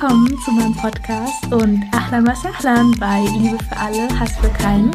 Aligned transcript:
Willkommen 0.00 0.38
zu 0.40 0.50
meinem 0.52 0.74
Podcast 0.74 1.52
und 1.52 1.84
Ahlan 1.92 2.26
was 2.26 2.42
Ahlan 2.46 2.92
bei 2.98 3.20
Liebe 3.36 3.62
für 3.62 3.76
alle, 3.76 4.08
Hass 4.18 4.32
für 4.38 4.48
keinen. 4.48 4.90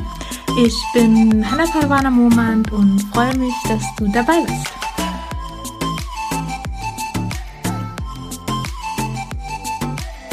Ich 0.59 0.75
bin 0.95 1.45
Hannah 1.47 1.67
Parwana 1.67 2.09
Momand 2.09 2.71
und 2.71 2.99
freue 3.13 3.37
mich, 3.37 3.53
dass 3.67 3.83
du 3.97 4.07
dabei 4.11 4.41
bist. 4.41 4.73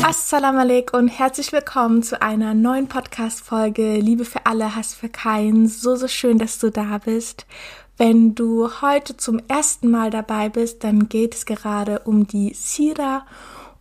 Assalamu 0.03 0.61
alaikum 0.61 1.01
und 1.01 1.09
herzlich 1.09 1.53
willkommen 1.53 2.03
zu 2.03 2.23
einer 2.23 2.55
neuen 2.55 2.89
Podcast-Folge 2.89 3.97
Liebe 3.97 4.25
für 4.25 4.47
alle, 4.47 4.75
Hass 4.75 4.95
für 4.95 5.11
keinen. 5.11 5.69
So, 5.69 5.97
so 5.97 6.09
schön, 6.09 6.39
dass 6.39 6.59
du 6.59 6.71
da 6.71 6.97
bist. 6.97 7.45
Wenn 7.99 8.35
du 8.35 8.71
heute 8.81 9.19
zum 9.19 9.39
ersten 9.49 9.91
Mal 9.91 10.09
dabei 10.09 10.49
bist, 10.49 10.83
dann 10.83 11.11
geht 11.11 11.35
es 11.35 11.45
gerade 11.45 11.99
um 12.07 12.27
die 12.27 12.55
Sira 12.55 13.27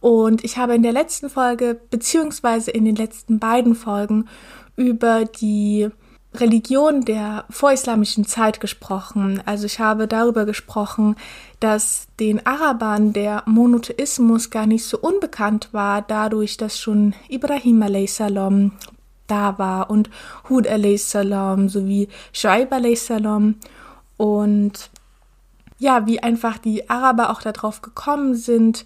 und 0.02 0.44
ich 0.44 0.58
habe 0.58 0.76
in 0.76 0.84
der 0.84 0.92
letzten 0.92 1.30
Folge, 1.30 1.80
beziehungsweise 1.90 2.72
in 2.72 2.84
den 2.86 2.96
letzten 2.96 3.40
beiden 3.40 3.76
Folgen, 3.76 4.28
über 4.76 5.26
die 5.26 5.90
Religion 6.34 7.02
der 7.02 7.46
vorislamischen 7.50 8.26
Zeit 8.26 8.60
gesprochen. 8.60 9.42
Also 9.46 9.66
ich 9.66 9.80
habe 9.80 10.08
darüber 10.08 10.46
gesprochen, 10.46 11.16
dass 11.60 12.08
den 12.20 12.46
Arabern 12.46 13.14
der 13.14 13.44
Monotheismus 13.46 14.50
gar 14.50 14.66
nicht 14.66 14.86
so 14.86 14.98
unbekannt 14.98 15.70
war, 15.72 16.02
dadurch, 16.02 16.58
dass 16.58 16.80
schon 16.80 17.14
Ibrahim 17.30 17.84
a.s. 17.84 18.18
da 19.28 19.60
war 19.60 19.90
und 19.90 20.10
Hud 20.50 20.68
a.s. 20.68 21.12
sowie 21.12 22.08
Shu'aib 22.34 22.72
a.s. 22.72 23.12
und 24.18 24.90
ja, 25.78 26.08
wie 26.08 26.24
einfach 26.24 26.58
die 26.58 26.90
Araber 26.90 27.30
auch 27.30 27.42
darauf 27.42 27.82
gekommen 27.82 28.36
sind, 28.36 28.86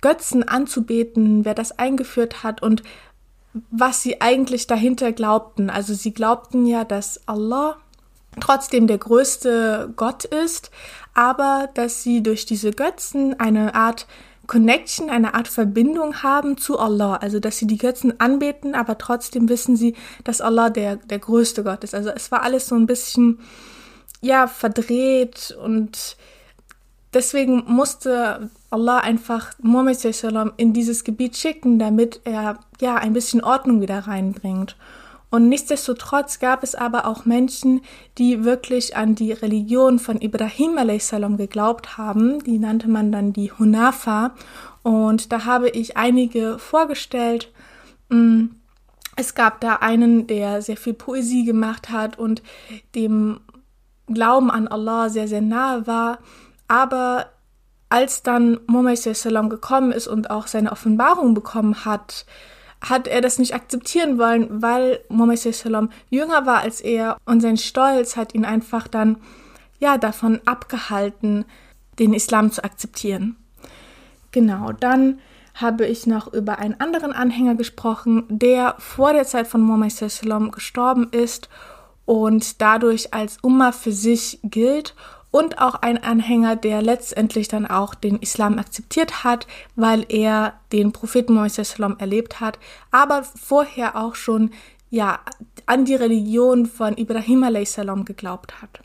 Götzen 0.00 0.46
anzubeten, 0.46 1.44
wer 1.44 1.54
das 1.54 1.78
eingeführt 1.78 2.42
hat 2.42 2.62
und 2.62 2.82
was 3.70 4.02
sie 4.02 4.20
eigentlich 4.20 4.66
dahinter 4.66 5.12
glaubten. 5.12 5.70
Also 5.70 5.94
sie 5.94 6.12
glaubten 6.12 6.66
ja, 6.66 6.84
dass 6.84 7.26
Allah 7.26 7.76
trotzdem 8.40 8.86
der 8.86 8.98
größte 8.98 9.92
Gott 9.96 10.24
ist, 10.24 10.70
aber 11.14 11.70
dass 11.74 12.02
sie 12.02 12.22
durch 12.22 12.44
diese 12.44 12.70
Götzen 12.70 13.40
eine 13.40 13.74
Art 13.74 14.06
Connection, 14.46 15.10
eine 15.10 15.34
Art 15.34 15.48
Verbindung 15.48 16.22
haben 16.22 16.56
zu 16.56 16.78
Allah. 16.78 17.16
Also 17.16 17.40
dass 17.40 17.58
sie 17.58 17.66
die 17.66 17.78
Götzen 17.78 18.20
anbeten, 18.20 18.74
aber 18.74 18.98
trotzdem 18.98 19.48
wissen 19.48 19.76
sie, 19.76 19.96
dass 20.24 20.40
Allah 20.40 20.70
der, 20.70 20.96
der 20.96 21.18
größte 21.18 21.64
Gott 21.64 21.82
ist. 21.84 21.94
Also 21.94 22.10
es 22.10 22.30
war 22.30 22.42
alles 22.42 22.66
so 22.68 22.74
ein 22.74 22.86
bisschen, 22.86 23.40
ja, 24.20 24.46
verdreht 24.46 25.56
und 25.62 26.16
deswegen 27.12 27.64
musste 27.66 28.50
Allah 28.76 28.98
einfach 28.98 29.52
Muhammad 29.62 29.96
in 30.58 30.74
dieses 30.74 31.02
Gebiet 31.02 31.34
schicken, 31.34 31.78
damit 31.78 32.20
er 32.24 32.58
ja 32.78 32.96
ein 32.96 33.14
bisschen 33.14 33.42
Ordnung 33.42 33.80
wieder 33.80 34.00
reinbringt. 34.00 34.76
Und 35.30 35.48
nichtsdestotrotz 35.48 36.38
gab 36.38 36.62
es 36.62 36.74
aber 36.74 37.06
auch 37.06 37.24
Menschen, 37.24 37.80
die 38.18 38.44
wirklich 38.44 38.96
an 38.96 39.14
die 39.14 39.32
Religion 39.32 39.98
von 39.98 40.20
Ibrahim 40.20 40.76
a.s. 40.76 41.14
geglaubt 41.36 41.96
haben. 41.96 42.44
Die 42.44 42.58
nannte 42.58 42.88
man 42.88 43.10
dann 43.10 43.32
die 43.32 43.50
Hunafa. 43.50 44.34
Und 44.82 45.32
da 45.32 45.46
habe 45.46 45.70
ich 45.70 45.96
einige 45.96 46.58
vorgestellt. 46.58 47.50
Mm, 48.10 48.46
es 49.16 49.34
gab 49.34 49.60
da 49.62 49.76
einen, 49.76 50.26
der 50.26 50.60
sehr 50.60 50.76
viel 50.76 50.94
Poesie 50.94 51.44
gemacht 51.44 51.90
hat 51.90 52.18
und 52.18 52.42
dem 52.94 53.40
Glauben 54.06 54.50
an 54.50 54.68
Allah 54.68 55.08
sehr, 55.08 55.28
sehr 55.28 55.40
nahe 55.40 55.86
war. 55.86 56.18
Aber 56.68 57.30
als 57.88 58.22
dann 58.22 58.58
Muhammad 58.66 58.98
sallam 58.98 59.48
gekommen 59.48 59.92
ist 59.92 60.08
und 60.08 60.30
auch 60.30 60.46
seine 60.46 60.72
Offenbarung 60.72 61.34
bekommen 61.34 61.84
hat, 61.84 62.26
hat 62.80 63.08
er 63.08 63.20
das 63.20 63.38
nicht 63.38 63.54
akzeptieren 63.54 64.18
wollen, 64.18 64.62
weil 64.62 65.00
Muhammad 65.08 65.38
sallam 65.38 65.90
jünger 66.10 66.46
war 66.46 66.60
als 66.60 66.80
er 66.80 67.16
und 67.24 67.40
sein 67.40 67.56
Stolz 67.56 68.16
hat 68.16 68.34
ihn 68.34 68.44
einfach 68.44 68.88
dann 68.88 69.18
ja 69.78 69.98
davon 69.98 70.40
abgehalten, 70.44 71.44
den 71.98 72.12
Islam 72.12 72.50
zu 72.50 72.64
akzeptieren. 72.64 73.36
Genau, 74.32 74.72
dann 74.72 75.20
habe 75.54 75.86
ich 75.86 76.06
noch 76.06 76.32
über 76.32 76.58
einen 76.58 76.78
anderen 76.80 77.12
Anhänger 77.12 77.54
gesprochen, 77.54 78.24
der 78.28 78.74
vor 78.78 79.12
der 79.12 79.24
Zeit 79.24 79.46
von 79.46 79.62
Muhammad 79.62 79.92
sallam 79.92 80.50
gestorben 80.50 81.08
ist 81.12 81.48
und 82.04 82.60
dadurch 82.60 83.14
als 83.14 83.38
Umma 83.42 83.72
für 83.72 83.92
sich 83.92 84.38
gilt 84.42 84.94
und 85.36 85.58
auch 85.58 85.74
ein 85.74 86.02
Anhänger, 86.02 86.56
der 86.56 86.80
letztendlich 86.80 87.46
dann 87.46 87.66
auch 87.66 87.94
den 87.94 88.16
Islam 88.20 88.58
akzeptiert 88.58 89.22
hat, 89.22 89.46
weil 89.74 90.06
er 90.08 90.54
den 90.72 90.92
Propheten 90.92 91.34
Mohammed 91.34 92.00
erlebt 92.00 92.40
hat, 92.40 92.58
aber 92.90 93.22
vorher 93.22 93.96
auch 93.96 94.14
schon 94.14 94.52
ja 94.88 95.18
an 95.66 95.84
die 95.84 95.94
Religion 95.94 96.64
von 96.64 96.96
Ibrahim 96.96 97.44
a.s. 97.44 97.78
geglaubt 98.06 98.62
hat. 98.62 98.80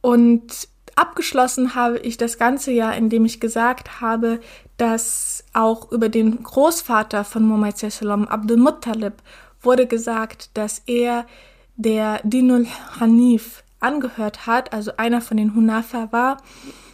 Und 0.00 0.68
abgeschlossen 0.94 1.74
habe 1.74 1.98
ich 1.98 2.16
das 2.16 2.38
ganze 2.38 2.70
Jahr, 2.70 2.94
indem 2.94 3.24
ich 3.24 3.40
gesagt 3.40 4.00
habe, 4.00 4.38
dass 4.76 5.42
auch 5.54 5.90
über 5.90 6.08
den 6.08 6.40
Großvater 6.40 7.24
von 7.24 7.42
Muhammad 7.42 7.82
Abdul 8.30 8.58
Muttalib 8.58 9.14
wurde 9.60 9.88
gesagt, 9.88 10.50
dass 10.54 10.82
er 10.86 11.26
der 11.74 12.20
Dinul 12.22 12.68
Hanif 13.00 13.64
angehört 13.82 14.46
hat, 14.46 14.72
also 14.72 14.92
einer 14.96 15.20
von 15.20 15.36
den 15.36 15.54
Hunafa 15.54 16.12
war. 16.12 16.38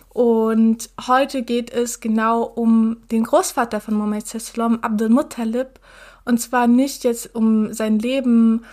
Und 0.08 0.90
heute 1.06 1.42
geht 1.42 1.70
es 1.70 2.00
genau 2.00 2.42
um 2.42 2.98
den 3.10 3.24
Großvater 3.24 3.80
von 3.80 3.94
Muhammad 3.94 4.26
Sallam, 4.26 4.78
Abdul 4.82 5.10
Muttalib. 5.10 5.80
Und 6.24 6.38
zwar 6.38 6.66
nicht 6.66 7.04
jetzt 7.04 7.34
um 7.34 7.72
sein 7.72 7.98
Leben, 7.98 8.64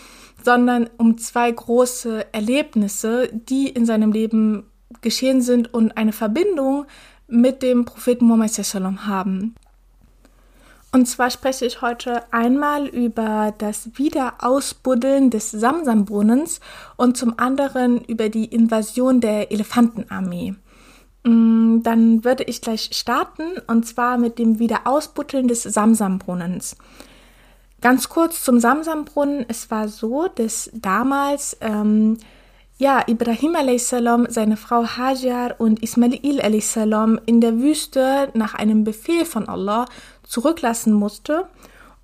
sondern 0.43 0.89
um 0.97 1.17
zwei 1.17 1.51
große 1.51 2.33
Erlebnisse, 2.33 3.29
die 3.31 3.69
in 3.69 3.85
seinem 3.85 4.11
Leben 4.11 4.63
geschehen 5.01 5.41
sind 5.41 5.73
und 5.73 5.97
eine 5.97 6.13
Verbindung 6.13 6.85
mit 7.27 7.63
dem 7.63 7.85
Propheten 7.85 8.25
Muhammad 8.25 8.51
Sallam 8.51 9.07
haben. 9.07 9.55
Und 10.95 11.07
zwar 11.07 11.29
spreche 11.29 11.66
ich 11.66 11.81
heute 11.81 12.23
einmal 12.31 12.88
über 12.88 13.53
das 13.57 13.89
Wiederausbuddeln 13.95 15.29
des 15.29 15.51
Samsambrunnens 15.51 16.61
und 16.95 17.17
zum 17.17 17.38
anderen 17.38 18.00
über 18.06 18.29
die 18.29 18.45
Invasion 18.45 19.19
der 19.19 19.51
Elefantenarmee. 19.51 20.56
Mm, 21.25 21.81
dann 21.83 22.23
würde 22.23 22.45
ich 22.45 22.61
gleich 22.61 22.91
starten 22.94 23.44
und 23.67 23.85
zwar 23.85 24.17
mit 24.17 24.39
dem 24.39 24.57
Wiederausbuddeln 24.57 25.50
des 25.50 25.63
Samsambrunnens. 25.63 26.78
Ganz 27.81 28.07
kurz 28.07 28.41
zum 28.45 28.62
Samsambrunnen. 28.62 29.44
Es 29.50 29.69
war 29.69 29.89
so, 29.89 30.29
dass 30.33 30.72
damals 30.73 31.57
ähm, 31.59 32.19
ja, 32.78 33.03
Ibrahim 33.08 33.56
a.s., 33.56 33.90
seine 33.90 34.58
Frau 34.58 34.86
Hajar 34.86 35.56
und 35.59 35.81
Ismail 35.81 36.41
a.s. 36.41 36.78
in 37.25 37.41
der 37.41 37.59
Wüste 37.59 38.30
nach 38.34 38.53
einem 38.53 38.84
Befehl 38.84 39.25
von 39.25 39.47
Allah 39.47 39.86
zurücklassen 40.24 40.94
musste. 40.94 41.47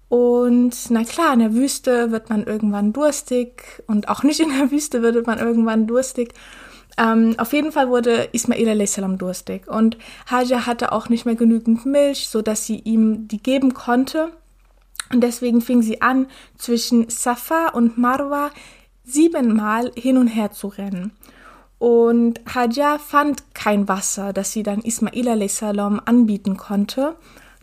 Und 0.08 0.76
na 0.90 1.04
klar, 1.04 1.34
in 1.34 1.40
der 1.40 1.54
Wüste 1.54 2.12
wird 2.12 2.30
man 2.30 2.46
irgendwann 2.46 2.94
durstig 2.94 3.84
und 3.88 4.10
auch 4.10 4.24
nicht 4.24 4.40
in 4.40 4.50
der 4.50 4.72
Wüste 4.72 5.02
wird 5.02 5.28
man 5.28 5.40
irgendwann 5.40 5.88
durstig. 5.88 6.34
Ähm, 6.98 7.36
auf 7.38 7.54
jeden 7.54 7.72
Fall 7.72 7.90
wurde 7.90 8.30
Ismail 8.32 8.82
a.s. 8.82 9.00
durstig 9.18 9.68
und 9.68 9.98
Hajar 10.30 10.66
hatte 10.66 10.92
auch 10.92 11.10
nicht 11.10 11.26
mehr 11.26 11.36
genügend 11.36 11.86
Milch, 11.86 12.30
so 12.30 12.42
dass 12.42 12.66
sie 12.66 12.80
ihm 12.80 13.28
die 13.28 13.42
geben 13.42 13.74
konnte. 13.74 14.32
Und 15.14 15.22
deswegen 15.22 15.60
fing 15.60 15.82
sie 15.82 16.02
an, 16.02 16.28
zwischen 16.58 17.10
Safa 17.10 17.70
und 17.70 17.98
Marwa 17.98 18.52
siebenmal 19.04 19.92
hin 19.96 20.18
und 20.18 20.28
her 20.28 20.52
zu 20.52 20.68
rennen. 20.68 21.12
Und 21.80 22.42
Hajar 22.54 23.00
fand 23.00 23.56
kein 23.56 23.88
Wasser, 23.88 24.34
das 24.34 24.52
sie 24.52 24.62
dann 24.62 24.82
Ismail 24.82 25.30
a.s. 25.30 25.64
anbieten 25.64 26.58
konnte. 26.58 27.16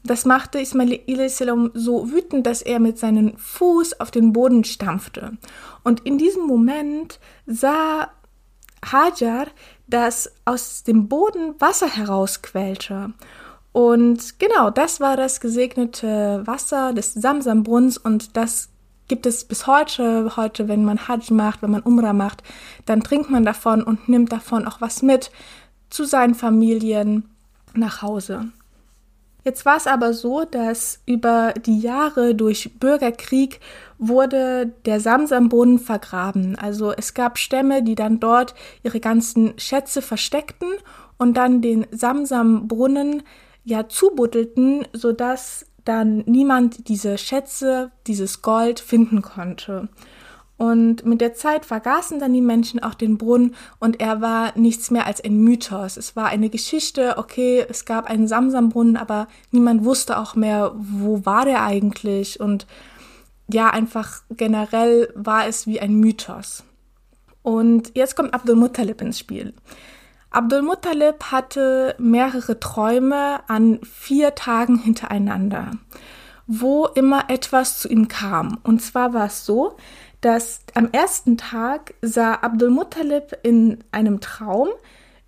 Das 0.03 0.25
machte 0.25 0.61
Ismail 0.61 1.01
a.s. 1.07 1.45
so 1.75 2.11
wütend, 2.11 2.47
dass 2.47 2.63
er 2.63 2.81
mit 2.81 2.99
seinem 2.99 3.37
Fuß 3.37 4.01
auf 4.01 4.11
den 4.11 4.33
Boden 4.33 4.65
stampfte. 4.65 5.39
Und 5.85 6.01
in 6.01 6.19
diesem 6.19 6.47
Moment 6.47 7.21
sah 7.47 8.09
Hajar, 8.85 9.47
dass 9.87 10.33
aus 10.45 10.83
dem 10.83 11.09
Boden 11.09 11.55
Wasser 11.61 11.89
herausquellte. 11.89 13.13
Und 13.73 14.39
genau, 14.39 14.71
das 14.71 15.01
war 15.01 15.17
das 15.17 15.41
gesegnete 15.41 16.43
Wasser 16.45 16.93
des 16.93 17.15
Samsambrunnens 17.15 17.99
und 17.99 18.37
das 18.37 18.71
gibt 19.09 19.27
es 19.27 19.45
bis 19.45 19.67
heute. 19.67 20.37
Heute, 20.37 20.69
wenn 20.69 20.85
man 20.85 21.09
Hajj 21.09 21.33
macht, 21.33 21.63
wenn 21.63 21.71
man 21.71 21.83
Umrah 21.83 22.13
macht, 22.13 22.43
dann 22.87 23.03
trinkt 23.03 23.31
man 23.31 23.45
davon 23.45 23.83
und 23.83 24.09
nimmt 24.09 24.33
davon 24.33 24.67
auch 24.67 24.81
was 24.81 25.03
mit 25.03 25.31
zu 25.91 26.05
seinen 26.05 26.35
Familien 26.35 27.29
nach 27.75 28.03
Hause. 28.03 28.49
Jetzt 29.45 29.65
war 29.65 29.77
es 29.77 29.87
aber 29.87 30.13
so, 30.13 30.45
dass 30.45 31.01
über 31.07 31.55
die 31.55 31.81
Jahre 31.81 32.35
durch 32.35 32.79
Bürgerkrieg 32.79 33.61
wurde 33.97 34.73
der 34.85 35.01
Samsambrunnen 35.01 35.79
vergraben. 35.79 36.59
Also 36.59 36.93
es 36.93 37.15
gab 37.15 37.39
Stämme, 37.39 37.83
die 37.83 37.95
dann 37.95 38.21
dort 38.21 38.55
ihre 38.83 39.01
ganzen 39.01 39.55
Schätze 39.59 40.03
versteckten 40.03 40.69
und 41.17 41.37
dann 41.37 41.63
den 41.63 41.87
Samsambrunnen 41.91 43.23
ja 43.65 43.89
zubuddelten, 43.89 44.87
sodass 44.93 45.65
dann 45.89 46.19
niemand 46.27 46.89
diese 46.89 47.17
Schätze, 47.19 47.91
dieses 48.07 48.43
Gold 48.43 48.79
finden 48.79 49.23
konnte. 49.23 49.89
Und 50.59 51.07
mit 51.07 51.21
der 51.21 51.35
Zeit 51.35 51.65
vergaßen 51.65 52.19
dann 52.19 52.33
die 52.33 52.41
Menschen 52.41 52.83
auch 52.83 52.95
den 52.95 53.17
Brunnen 53.17 53.55
und 53.79 54.01
er 54.01 54.21
war 54.21 54.59
nichts 54.59 54.91
mehr 54.91 55.07
als 55.07 55.23
ein 55.23 55.39
Mythos. 55.39 55.97
Es 55.97 56.17
war 56.17 56.27
eine 56.27 56.51
Geschichte, 56.51 57.17
okay, 57.17 57.65
es 57.69 57.85
gab 57.85 58.11
einen 58.11 58.27
Samsambrunnen, 58.27 58.97
aber 58.97 59.29
niemand 59.53 59.85
wusste 59.85 60.19
auch 60.19 60.35
mehr, 60.35 60.75
wo 60.77 61.25
war 61.25 61.45
der 61.45 61.63
eigentlich 61.63 62.41
und 62.41 62.67
ja, 63.51 63.71
einfach 63.71 64.23
generell 64.31 65.11
war 65.15 65.47
es 65.47 65.67
wie 65.67 65.81
ein 65.81 65.95
Mythos. 65.95 66.65
Und 67.43 67.93
jetzt 67.95 68.17
kommt 68.17 68.35
Abdul 68.35 68.57
Muttalib 68.57 69.01
ins 69.01 69.19
Spiel. 69.21 69.55
Abdul 70.31 70.63
Muttalib 70.63 71.25
hatte 71.25 71.95
mehrere 71.99 72.61
Träume 72.61 73.41
an 73.49 73.81
vier 73.83 74.35
Tagen 74.35 74.79
hintereinander, 74.79 75.73
wo 76.47 76.87
immer 76.87 77.31
etwas 77.31 77.79
zu 77.79 77.89
ihm 77.89 78.09
kam. 78.09 78.59
Und 78.63 78.81
zwar 78.83 79.15
war 79.15 79.27
es 79.27 79.47
so, 79.47 79.77
dass 80.21 80.61
am 80.75 80.91
ersten 80.93 81.37
Tag 81.39 81.95
sah 82.03 82.35
Abdul 82.35 82.71
Muttalib 82.71 83.39
in 83.43 83.85
einem 83.91 84.21
Traum, 84.21 84.69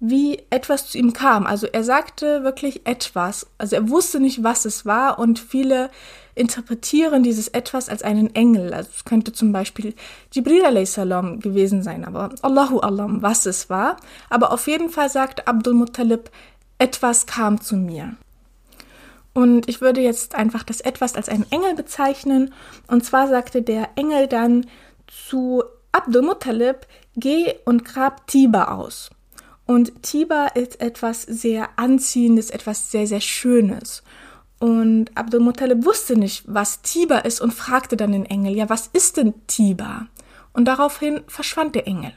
wie 0.00 0.42
etwas 0.50 0.88
zu 0.88 0.98
ihm 0.98 1.12
kam. 1.12 1.46
Also 1.46 1.66
er 1.66 1.84
sagte 1.84 2.42
wirklich 2.42 2.86
etwas. 2.86 3.46
Also 3.58 3.76
er 3.76 3.88
wusste 3.90 4.18
nicht, 4.18 4.42
was 4.42 4.64
es 4.64 4.86
war 4.86 5.18
und 5.18 5.38
viele 5.38 5.90
interpretieren 6.40 7.22
dieses 7.22 7.48
etwas 7.48 7.88
als 7.88 8.02
einen 8.02 8.34
Engel. 8.34 8.72
Also 8.72 8.90
es 8.96 9.04
könnte 9.04 9.32
zum 9.32 9.52
Beispiel 9.52 9.94
Jibril 10.32 10.64
a.s. 10.64 10.94
gewesen 10.94 11.82
sein, 11.82 12.04
aber 12.04 12.30
Allahu 12.42 12.80
Alam, 12.80 13.22
was 13.22 13.46
es 13.46 13.68
war. 13.68 13.96
Aber 14.30 14.52
auf 14.52 14.66
jeden 14.66 14.88
Fall 14.88 15.10
sagte 15.10 15.46
Abdul 15.46 15.74
Muttalib, 15.74 16.30
etwas 16.78 17.26
kam 17.26 17.60
zu 17.60 17.76
mir. 17.76 18.16
Und 19.34 19.68
ich 19.68 19.80
würde 19.80 20.00
jetzt 20.00 20.34
einfach 20.34 20.64
das 20.64 20.80
etwas 20.80 21.14
als 21.14 21.28
einen 21.28 21.46
Engel 21.50 21.74
bezeichnen. 21.74 22.52
Und 22.88 23.04
zwar 23.04 23.28
sagte 23.28 23.62
der 23.62 23.90
Engel 23.96 24.26
dann 24.26 24.66
zu 25.06 25.62
Abdul 25.92 26.22
Muttalib, 26.22 26.86
geh 27.16 27.54
und 27.64 27.84
grab 27.84 28.26
Tiba 28.26 28.74
aus. 28.74 29.10
Und 29.66 30.02
Tiba 30.02 30.46
ist 30.46 30.80
etwas 30.80 31.22
sehr 31.22 31.68
Anziehendes, 31.76 32.50
etwas 32.50 32.90
sehr, 32.90 33.06
sehr 33.06 33.20
Schönes. 33.20 34.02
Und 34.60 35.06
Abdul 35.16 35.40
Muttalib 35.40 35.86
wusste 35.86 36.16
nicht, 36.16 36.44
was 36.46 36.82
Tiba 36.82 37.18
ist 37.18 37.40
und 37.40 37.52
fragte 37.52 37.96
dann 37.96 38.12
den 38.12 38.26
Engel, 38.26 38.54
ja, 38.54 38.68
was 38.68 38.88
ist 38.92 39.16
denn 39.16 39.34
Tiba? 39.46 40.06
Und 40.52 40.66
daraufhin 40.66 41.22
verschwand 41.26 41.74
der 41.74 41.86
Engel. 41.86 42.12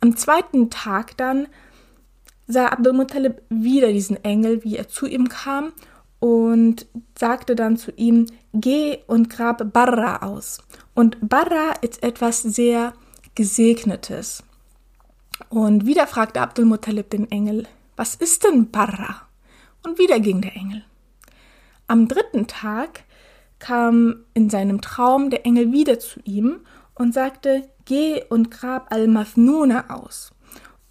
Am 0.00 0.14
zweiten 0.16 0.68
Tag 0.68 1.16
dann 1.16 1.48
sah 2.46 2.66
Abdul 2.66 2.92
Muttalib 2.92 3.40
wieder 3.48 3.90
diesen 3.90 4.22
Engel, 4.22 4.62
wie 4.64 4.76
er 4.76 4.88
zu 4.88 5.06
ihm 5.06 5.30
kam 5.30 5.72
und 6.20 6.86
sagte 7.18 7.56
dann 7.56 7.78
zu 7.78 7.90
ihm, 7.92 8.26
geh 8.52 8.98
und 9.06 9.30
grab 9.30 9.72
Barra 9.72 10.18
aus. 10.18 10.58
Und 10.94 11.16
Barra 11.26 11.72
ist 11.80 12.02
etwas 12.02 12.42
sehr 12.42 12.92
Gesegnetes. 13.34 14.42
Und 15.48 15.86
wieder 15.86 16.06
fragte 16.06 16.42
Abdul 16.42 16.66
Muttalib 16.66 17.08
den 17.08 17.30
Engel, 17.30 17.66
was 17.96 18.14
ist 18.14 18.44
denn 18.44 18.70
Barra? 18.70 19.22
Und 19.82 19.98
wieder 19.98 20.20
ging 20.20 20.42
der 20.42 20.54
Engel. 20.54 20.84
Am 21.92 22.08
dritten 22.08 22.46
Tag 22.46 23.04
kam 23.58 24.24
in 24.32 24.48
seinem 24.48 24.80
Traum 24.80 25.28
der 25.28 25.44
Engel 25.44 25.72
wieder 25.72 25.98
zu 25.98 26.20
ihm 26.24 26.60
und 26.94 27.12
sagte, 27.12 27.68
geh 27.84 28.24
und 28.30 28.50
grab 28.50 28.90
Al-Mathnuna 28.90 29.90
aus. 29.90 30.32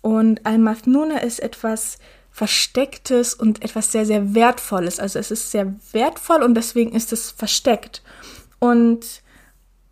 Und 0.01 0.45
Al-Mathnuna 0.45 1.17
ist 1.17 1.39
etwas 1.39 1.97
Verstecktes 2.29 3.33
und 3.33 3.63
etwas 3.63 3.91
sehr, 3.91 4.05
sehr 4.05 4.35
Wertvolles. 4.35 4.99
Also 4.99 5.17
es 5.17 5.31
ist 5.31 5.49
sehr 5.49 5.73
wertvoll 5.91 6.43
und 6.43 6.53
deswegen 6.53 6.91
ist 6.91 7.11
es 7.11 7.31
versteckt. 7.31 8.03
Und 8.59 9.23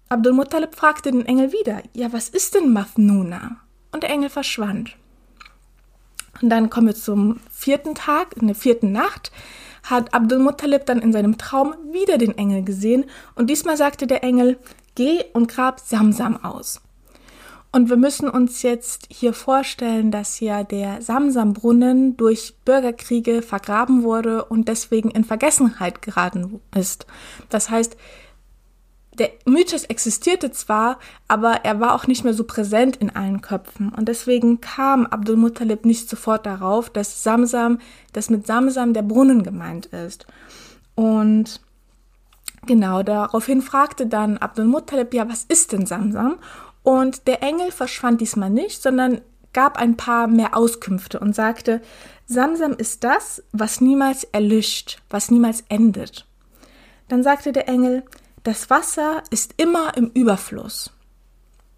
Abdul 0.09 0.33
Muttalib 0.33 0.75
fragte 0.75 1.09
den 1.11 1.25
Engel 1.25 1.51
wieder, 1.51 1.81
ja, 1.93 2.13
was 2.13 2.29
ist 2.29 2.53
denn 2.53 2.71
Mafnuna? 2.71 3.57
Und 3.91 4.03
der 4.03 4.11
Engel 4.11 4.29
verschwand. 4.29 4.95
Und 6.39 6.51
dann 6.51 6.69
kommen 6.69 6.85
wir 6.85 6.95
zum 6.95 7.39
vierten 7.49 7.95
Tag, 7.95 8.37
in 8.37 8.45
der 8.45 8.55
vierten 8.55 8.91
Nacht, 8.91 9.31
hat 9.89 10.13
Abdul 10.13 10.39
Muttalib 10.39 10.85
dann 10.85 11.01
in 11.01 11.13
seinem 11.13 11.37
Traum 11.37 11.73
wieder 11.91 12.17
den 12.17 12.37
Engel 12.37 12.63
gesehen 12.63 13.05
und 13.35 13.49
diesmal 13.49 13.77
sagte 13.77 14.07
der 14.07 14.23
Engel, 14.23 14.57
geh 14.95 15.23
und 15.33 15.47
grab 15.47 15.79
Samsam 15.79 16.43
aus. 16.43 16.81
Und 17.71 17.89
wir 17.89 17.97
müssen 17.97 18.27
uns 18.27 18.63
jetzt 18.63 19.07
hier 19.11 19.31
vorstellen, 19.31 20.09
dass 20.09 20.39
ja 20.39 20.63
der 20.63 21.03
Samsam-Brunnen 21.03 22.17
durch 22.17 22.55
Bürgerkriege 22.65 23.43
vergraben 23.43 24.01
wurde 24.01 24.45
und 24.45 24.67
deswegen 24.67 25.11
in 25.11 25.23
Vergessenheit 25.23 26.01
geraten 26.01 26.61
ist. 26.75 27.05
Das 27.49 27.69
heißt, 27.69 27.95
der 29.19 29.31
Mythos 29.45 29.83
existierte 29.83 30.51
zwar, 30.51 30.97
aber 31.27 31.65
er 31.65 31.79
war 31.79 31.93
auch 31.93 32.07
nicht 32.07 32.23
mehr 32.23 32.33
so 32.33 32.45
präsent 32.45 32.95
in 32.95 33.15
allen 33.15 33.41
Köpfen. 33.41 33.93
Und 33.93 34.07
deswegen 34.07 34.61
kam 34.61 35.05
Abdul 35.05 35.35
Muttalib 35.35 35.85
nicht 35.85 36.09
sofort 36.09 36.45
darauf, 36.45 36.89
dass 36.89 37.23
Samsam, 37.23 37.79
dass 38.13 38.29
mit 38.29 38.47
Samsam 38.47 38.93
der 38.93 39.01
Brunnen 39.01 39.43
gemeint 39.43 39.87
ist. 39.87 40.25
Und 40.95 41.61
genau 42.65 43.03
daraufhin 43.03 43.61
fragte 43.61 44.07
dann 44.07 44.37
Abdul 44.37 44.65
Muttalib, 44.65 45.13
ja, 45.13 45.29
was 45.29 45.43
ist 45.43 45.73
denn 45.73 45.85
Samsam? 45.85 46.39
Und 46.83 47.27
der 47.27 47.43
Engel 47.43 47.71
verschwand 47.71 48.21
diesmal 48.21 48.49
nicht, 48.49 48.81
sondern 48.81 49.21
gab 49.51 49.77
ein 49.77 49.97
paar 49.97 50.27
mehr 50.27 50.55
Auskünfte 50.55 51.19
und 51.19 51.35
sagte, 51.35 51.81
Samsam 52.25 52.73
ist 52.73 53.03
das, 53.03 53.43
was 53.51 53.81
niemals 53.81 54.23
erlischt, 54.23 55.01
was 55.09 55.31
niemals 55.31 55.63
endet. 55.67 56.25
Dann 57.09 57.23
sagte 57.23 57.51
der 57.51 57.67
Engel, 57.67 58.03
das 58.43 58.69
Wasser 58.69 59.23
ist 59.29 59.53
immer 59.57 59.95
im 59.97 60.11
Überfluss. 60.13 60.91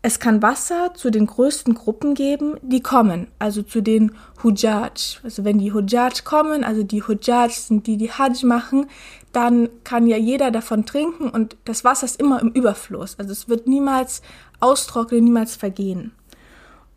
Es 0.04 0.20
kann 0.20 0.42
Wasser 0.42 0.96
zu 0.96 1.12
den 1.12 1.28
größten 1.28 1.76
Gruppen 1.76 2.16
geben, 2.16 2.56
die 2.64 2.82
kommen, 2.82 3.28
also 3.38 3.62
zu 3.62 3.82
den 3.82 4.14
Hujjaj. 4.42 5.20
Also 5.22 5.46
wenn 5.46 5.60
die 5.60 5.74
Hujjaj 5.74 6.24
kommen, 6.24 6.64
also 6.64 6.82
die 6.82 7.04
Hujjaj 7.04 7.50
sind 7.50 7.86
die, 7.86 7.98
die 7.98 8.12
Hajj 8.12 8.46
machen, 8.46 8.88
dann 9.32 9.70
kann 9.84 10.08
ja 10.08 10.18
jeder 10.18 10.50
davon 10.50 10.88
trinken 10.88 11.30
und 11.30 11.56
das 11.66 11.84
Wasser 11.84 12.06
ist 12.06 12.20
immer 12.20 12.42
im 12.42 12.50
Überfluss. 12.50 13.18
Also 13.20 13.32
es 13.32 13.48
wird 13.48 13.68
niemals 13.68 14.24
austrocknen, 14.60 15.24
niemals 15.24 15.56
vergehen. 15.56 16.14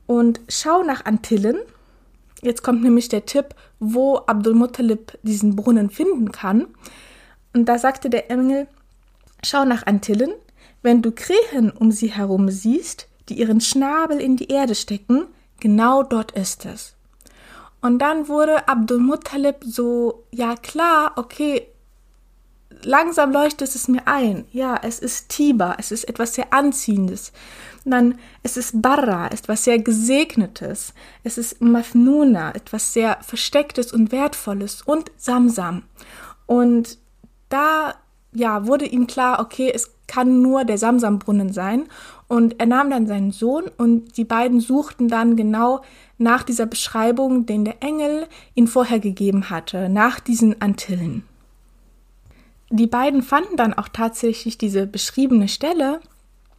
Und 0.06 0.40
schau 0.49 0.83
nach 0.83 1.04
Antillen. 1.04 1.59
Jetzt 2.40 2.62
kommt 2.62 2.83
nämlich 2.83 3.11
der 3.11 3.26
Tipp, 3.26 3.54
wo 3.80 4.16
Abdul 4.16 4.54
Muttalib 4.54 5.18
diesen 5.23 5.56
Brunnen 5.56 5.90
finden 5.90 6.33
kann. 6.33 6.68
Und 7.54 7.66
da 7.66 7.78
sagte 7.78 8.09
der 8.09 8.30
Engel, 8.30 8.66
schau 9.44 9.64
nach 9.64 9.86
Antillen, 9.86 10.32
wenn 10.82 11.02
du 11.02 11.12
Krähen 11.12 11.70
um 11.70 11.92
sie 11.92 12.12
herum 12.12 12.50
siehst, 12.50 13.08
die 13.28 13.34
ihren 13.34 13.60
Schnabel 13.60 14.20
in 14.20 14.36
die 14.36 14.48
Erde 14.48 14.74
stecken, 14.74 15.26
genau 15.60 16.02
dort 16.02 16.32
ist 16.32 16.66
es. 16.66 16.94
Und 17.80 17.98
dann 17.98 18.28
wurde 18.28 18.68
Abdul 18.68 18.98
Muttalib 18.98 19.56
so, 19.62 20.24
ja 20.30 20.56
klar, 20.56 21.12
okay, 21.16 21.66
langsam 22.82 23.32
leuchtet 23.32 23.74
es 23.74 23.88
mir 23.88 24.06
ein. 24.06 24.46
Ja, 24.52 24.78
es 24.82 24.98
ist 24.98 25.28
Tiba, 25.28 25.76
es 25.78 25.90
ist 25.90 26.04
etwas 26.04 26.34
sehr 26.34 26.52
Anziehendes. 26.52 27.32
dann, 27.84 28.18
es 28.42 28.56
ist 28.56 28.80
Barra, 28.80 29.26
etwas 29.28 29.64
sehr 29.64 29.78
Gesegnetes. 29.78 30.94
Es 31.22 31.36
ist 31.38 31.60
Mafnuna, 31.60 32.54
etwas 32.54 32.92
sehr 32.92 33.18
Verstecktes 33.22 33.92
und 33.92 34.12
Wertvolles. 34.12 34.82
Und 34.82 35.10
Samsam. 35.16 35.82
Und 36.46 36.98
da, 37.48 37.94
ja, 38.34 38.66
wurde 38.66 38.84
ihm 38.86 39.06
klar, 39.06 39.40
okay, 39.40 39.70
es 39.72 39.90
kann 40.06 40.42
nur 40.42 40.64
der 40.64 40.78
Samsambrunnen 40.78 41.52
sein. 41.52 41.84
Und 42.28 42.60
er 42.60 42.66
nahm 42.66 42.90
dann 42.90 43.06
seinen 43.06 43.32
Sohn 43.32 43.64
und 43.76 44.16
die 44.16 44.24
beiden 44.24 44.60
suchten 44.60 45.08
dann 45.08 45.36
genau 45.36 45.82
nach 46.18 46.42
dieser 46.42 46.66
Beschreibung, 46.66 47.46
den 47.46 47.64
der 47.64 47.82
Engel 47.82 48.26
ihn 48.54 48.66
vorher 48.66 48.98
gegeben 48.98 49.50
hatte, 49.50 49.88
nach 49.88 50.20
diesen 50.20 50.60
Antillen. 50.60 51.24
Die 52.70 52.86
beiden 52.86 53.22
fanden 53.22 53.56
dann 53.56 53.74
auch 53.74 53.88
tatsächlich 53.88 54.58
diese 54.58 54.86
beschriebene 54.86 55.48
Stelle 55.48 56.00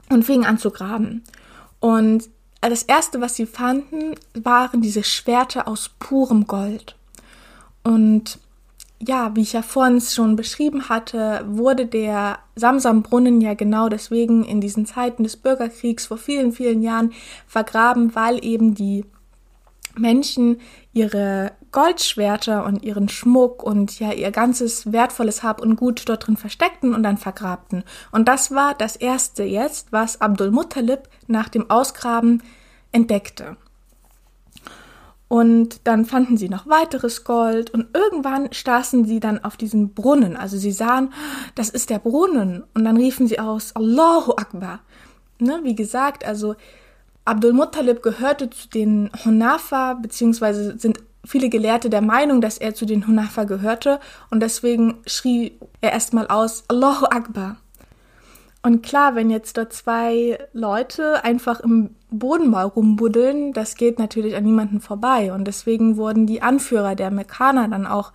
und 0.10 0.24
fingen 0.24 0.46
an 0.46 0.58
zu 0.58 0.72
graben. 0.72 1.24
Und 1.80 2.30
das 2.62 2.84
erste, 2.84 3.22
was 3.22 3.36
sie 3.36 3.46
fanden, 3.46 4.16
waren 4.34 4.82
diese 4.82 5.04
Schwerter 5.04 5.68
aus 5.68 5.90
purem 6.00 6.48
Gold. 6.48 6.96
Und 7.84 8.40
ja, 9.08 9.36
wie 9.36 9.42
ich 9.42 9.54
ja 9.54 9.62
vorhin 9.62 10.02
schon 10.02 10.36
beschrieben 10.36 10.90
hatte, 10.90 11.46
wurde 11.48 11.86
der 11.86 12.40
Samsambrunnen 12.56 13.42
ja 13.42 13.54
genau 13.54 13.90
deswegen 13.90 14.44
in 14.44 14.62
diesen 14.62 14.86
Zeiten 14.86 15.24
des 15.24 15.38
Bürgerkriegs 15.38 16.08
vor 16.08 16.18
vielen, 16.18 16.52
vielen 16.52 16.82
Jahren 16.82 17.14
vergraben, 17.48 18.16
weil 18.16 18.44
eben 18.44 18.74
die 18.74 19.06
Menschen 19.98 20.58
ihre 20.94 21.52
Goldschwerter 21.72 22.66
und 22.66 22.84
ihren 22.84 23.10
Schmuck 23.10 23.64
und 23.64 24.00
ja 24.00 24.12
ihr 24.12 24.32
ganzes 24.32 24.92
wertvolles 24.92 25.44
Hab 25.44 25.62
und 25.62 25.76
Gut 25.76 26.04
dort 26.08 26.28
drin 26.28 26.38
versteckten 26.38 26.94
und 26.94 27.04
dann 27.04 27.18
vergrabten. 27.18 27.84
Und 28.12 28.28
das 28.28 28.52
war 28.52 28.74
das 28.74 28.96
erste 28.96 29.44
jetzt, 29.44 29.92
was 29.92 30.22
Abdul 30.22 30.52
Muttalib 30.52 31.10
nach 31.28 31.50
dem 31.50 31.70
Ausgraben 31.70 32.44
entdeckte. 32.92 33.58
Und 35.28 35.82
dann 35.86 36.06
fanden 36.06 36.38
sie 36.38 36.50
noch 36.50 36.68
weiteres 36.68 37.24
Gold 37.24 37.72
und 37.72 37.88
irgendwann 37.96 38.54
staßen 38.54 39.06
sie 39.06 39.20
dann 39.20 39.44
auf 39.44 39.58
diesen 39.58 39.94
Brunnen. 39.94 40.38
Also 40.38 40.58
sie 40.58 40.72
sahen, 40.72 41.14
das 41.56 41.70
ist 41.70 41.90
der 41.90 42.00
Brunnen. 42.00 42.64
Und 42.76 42.86
dann 42.86 42.98
riefen 42.98 43.28
sie 43.28 43.40
aus, 43.40 43.76
Allahu 43.76 44.34
Akbar. 44.34 44.82
Ne, 45.40 45.60
wie 45.64 45.76
gesagt, 45.76 46.26
also 46.26 46.56
Abdul 47.26 47.54
Muttalib 47.54 48.04
gehörte 48.04 48.52
zu 48.52 48.70
den 48.70 49.10
Hunafa, 49.26 49.96
beziehungsweise 49.96 50.78
sind 50.78 51.00
viele 51.26 51.50
Gelehrte 51.50 51.90
der 51.90 52.02
Meinung, 52.02 52.40
dass 52.40 52.60
er 52.60 52.76
zu 52.76 52.86
den 52.86 53.08
Hunafa 53.08 53.46
gehörte 53.46 54.00
und 54.30 54.42
deswegen 54.42 55.02
schrie 55.08 55.58
er 55.82 55.92
erstmal 55.92 56.28
aus 56.28 56.64
Allahu 56.68 57.06
Akbar. 57.06 57.58
Und 58.66 58.82
klar, 58.82 59.14
wenn 59.14 59.30
jetzt 59.30 59.58
da 59.58 59.70
zwei 59.70 60.40
Leute 60.52 61.24
einfach 61.24 61.60
im 61.60 61.92
Boden 62.10 62.50
mal 62.50 62.64
rumbuddeln, 62.64 63.54
das 63.54 63.76
geht 63.76 64.00
natürlich 64.00 64.36
an 64.36 64.44
niemanden 64.44 64.82
vorbei. 64.82 65.32
Und 65.34 65.46
deswegen 65.46 65.98
wurden 65.98 66.26
die 66.26 66.42
Anführer 66.42 66.96
der 66.96 67.12
Mekkaner 67.12 67.68
dann 67.68 67.86
auch 67.86 68.12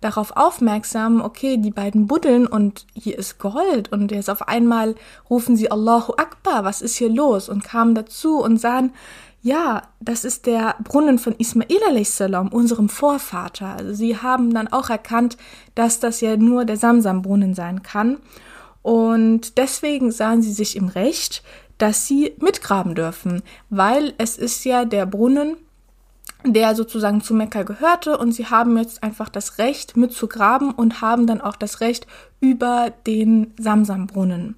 darauf 0.00 0.36
aufmerksam, 0.36 1.20
okay, 1.20 1.56
die 1.56 1.72
beiden 1.72 2.06
buddeln 2.06 2.46
und 2.46 2.86
hier 2.94 3.18
ist 3.18 3.40
Gold 3.40 3.90
und 3.90 4.12
jetzt 4.12 4.30
auf 4.30 4.46
einmal 4.46 4.94
rufen 5.28 5.56
sie 5.56 5.68
Allahu 5.68 6.12
Akbar, 6.12 6.62
was 6.62 6.80
ist 6.80 6.94
hier 6.94 7.10
los? 7.10 7.48
Und 7.48 7.64
kamen 7.64 7.96
dazu 7.96 8.40
und 8.40 8.60
sahen, 8.60 8.92
ja, 9.42 9.82
das 9.98 10.24
ist 10.24 10.46
der 10.46 10.76
Brunnen 10.84 11.18
von 11.18 11.34
Ismail 11.38 11.80
a.s., 11.90 12.20
unserem 12.52 12.88
Vorvater. 12.88 13.74
Also 13.76 13.94
sie 13.94 14.16
haben 14.16 14.54
dann 14.54 14.68
auch 14.68 14.90
erkannt, 14.90 15.36
dass 15.74 15.98
das 15.98 16.20
ja 16.20 16.36
nur 16.36 16.64
der 16.64 16.76
Samsam-Brunnen 16.76 17.54
sein 17.54 17.82
kann. 17.82 18.18
Und 18.82 19.58
deswegen 19.58 20.10
sahen 20.10 20.42
sie 20.42 20.52
sich 20.52 20.76
im 20.76 20.88
Recht, 20.88 21.42
dass 21.78 22.06
sie 22.06 22.34
mitgraben 22.40 22.94
dürfen, 22.94 23.42
weil 23.70 24.14
es 24.18 24.36
ist 24.36 24.64
ja 24.64 24.84
der 24.84 25.06
Brunnen, 25.06 25.56
der 26.44 26.74
sozusagen 26.74 27.20
zu 27.20 27.34
Mekka 27.34 27.62
gehörte 27.62 28.16
und 28.16 28.32
sie 28.32 28.46
haben 28.46 28.76
jetzt 28.78 29.02
einfach 29.02 29.28
das 29.28 29.58
Recht 29.58 29.96
mitzugraben 29.96 30.70
und 30.70 31.00
haben 31.00 31.26
dann 31.26 31.40
auch 31.40 31.56
das 31.56 31.80
Recht 31.80 32.06
über 32.40 32.92
den 33.06 33.52
Samsam-Brunnen. 33.58 34.56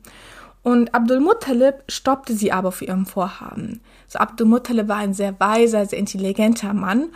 Und 0.63 0.95
Abdul 0.95 1.21
Muttalib 1.21 1.77
stoppte 1.89 2.35
sie 2.35 2.53
aber 2.53 2.71
für 2.71 2.85
ihrem 2.85 3.07
Vorhaben. 3.07 3.81
So 4.07 4.19
Abdul 4.19 4.47
Muttalib 4.47 4.89
war 4.89 4.99
ein 4.99 5.15
sehr 5.15 5.41
weiser, 5.41 5.87
sehr 5.87 5.99
intelligenter 5.99 6.75
Mann 6.75 7.09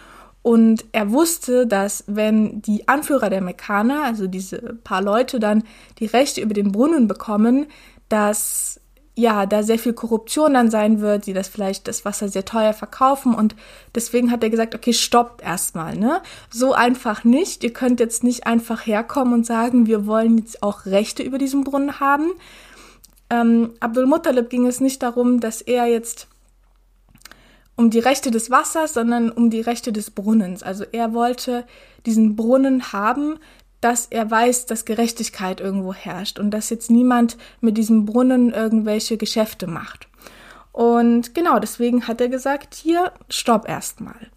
und 0.45 0.85
er 0.93 1.11
wusste, 1.11 1.67
dass 1.67 2.05
wenn 2.07 2.61
die 2.61 2.87
Anführer 2.87 3.31
der 3.31 3.41
Mekkaner, 3.41 4.05
also 4.05 4.27
diese 4.27 4.59
paar 4.85 5.01
Leute, 5.01 5.41
dann 5.41 5.65
die 6.01 6.05
Rechte 6.05 6.43
über 6.43 6.53
den 6.53 6.71
Brunnen 6.71 7.09
bekommen, 7.09 7.65
dass 8.11 8.79
ja, 9.17 9.47
da 9.47 9.63
sehr 9.63 9.79
viel 9.79 9.95
Korruption 9.95 10.53
dann 10.53 10.71
sein 10.71 11.01
wird, 11.01 11.25
die 11.25 11.33
das 11.33 11.49
vielleicht 11.49 11.89
das 11.89 12.05
Wasser 12.05 12.29
sehr 12.29 12.45
teuer 12.45 12.75
verkaufen 12.75 13.35
und 13.35 13.57
deswegen 13.95 14.31
hat 14.31 14.43
er 14.43 14.51
gesagt, 14.51 14.75
okay, 14.75 14.93
stoppt 14.93 15.41
erstmal, 15.41 15.97
ne? 15.97 16.21
So 16.51 16.75
einfach 16.75 17.25
nicht. 17.25 17.65
Ihr 17.65 17.73
könnt 17.73 17.99
jetzt 17.99 18.23
nicht 18.23 18.47
einfach 18.47 18.87
herkommen 18.87 19.33
und 19.33 19.47
sagen, 19.47 19.87
wir 19.87 20.07
wollen 20.07 20.37
jetzt 20.37 20.63
auch 20.63 20.85
Rechte 20.85 21.23
über 21.23 21.39
diesen 21.39 21.65
Brunnen 21.65 22.01
haben. 22.01 22.33
Ähm, 23.31 23.73
Abdul 23.81 24.05
Muttalib 24.05 24.51
ging 24.51 24.67
es 24.67 24.81
nicht 24.81 25.03
darum, 25.03 25.41
dass 25.41 25.63
er 25.63 25.87
jetzt 25.87 26.29
um 27.77 27.91
die 27.91 27.99
Rechte 27.99 28.31
des 28.31 28.51
Wassers, 28.51 28.95
sondern 28.95 29.31
um 29.31 29.51
die 29.51 29.61
Rechte 29.61 29.93
des 29.93 30.11
Brunnens. 30.11 30.63
Also 30.63 30.85
er 30.93 31.13
wollte 31.13 31.67
diesen 32.07 32.37
Brunnen 32.37 32.93
haben, 32.93 33.39
dass 33.81 34.07
er 34.07 34.31
weiß, 34.31 34.67
dass 34.67 34.85
Gerechtigkeit 34.85 35.61
irgendwo 35.61 35.93
herrscht 35.93 36.39
und 36.39 36.51
dass 36.51 36.71
jetzt 36.71 36.91
niemand 36.91 37.37
mit 37.61 37.77
diesem 37.77 38.07
Brunnen 38.07 38.53
irgendwelche 38.53 39.17
Geschäfte 39.17 39.67
macht. 39.67 40.09
Und 40.73 41.35
genau 41.35 41.59
deswegen 41.59 42.09
hat 42.09 42.21
er 42.21 42.29
gesagt, 42.29 42.75
hier, 42.75 43.13
stopp 43.29 43.69
erstmal. 43.69 44.31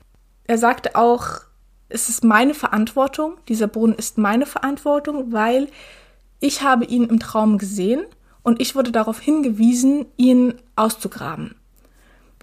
Er 0.45 0.57
sagte 0.57 0.95
auch, 0.95 1.41
es 1.89 2.09
ist 2.09 2.23
meine 2.23 2.53
Verantwortung, 2.53 3.37
dieser 3.47 3.67
Brunnen 3.67 3.95
ist 3.95 4.17
meine 4.17 4.45
Verantwortung, 4.45 5.31
weil 5.31 5.69
ich 6.39 6.61
habe 6.61 6.85
ihn 6.85 7.05
im 7.05 7.19
Traum 7.19 7.57
gesehen 7.57 8.03
und 8.43 8.61
ich 8.61 8.75
wurde 8.75 8.91
darauf 8.91 9.19
hingewiesen, 9.19 10.05
ihn 10.17 10.55
auszugraben. 10.75 11.55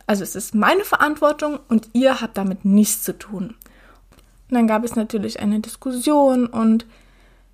Also 0.07 0.23
es 0.23 0.35
ist 0.35 0.55
meine 0.55 0.85
Verantwortung 0.85 1.59
und 1.69 1.89
ihr 1.93 2.21
habt 2.21 2.37
damit 2.37 2.65
nichts 2.65 3.03
zu 3.03 3.19
tun. 3.19 3.55
Und 4.49 4.55
dann 4.55 4.67
gab 4.67 4.85
es 4.85 4.97
natürlich 4.97 5.41
eine 5.41 5.61
Diskussion 5.61 6.47
und 6.47 6.87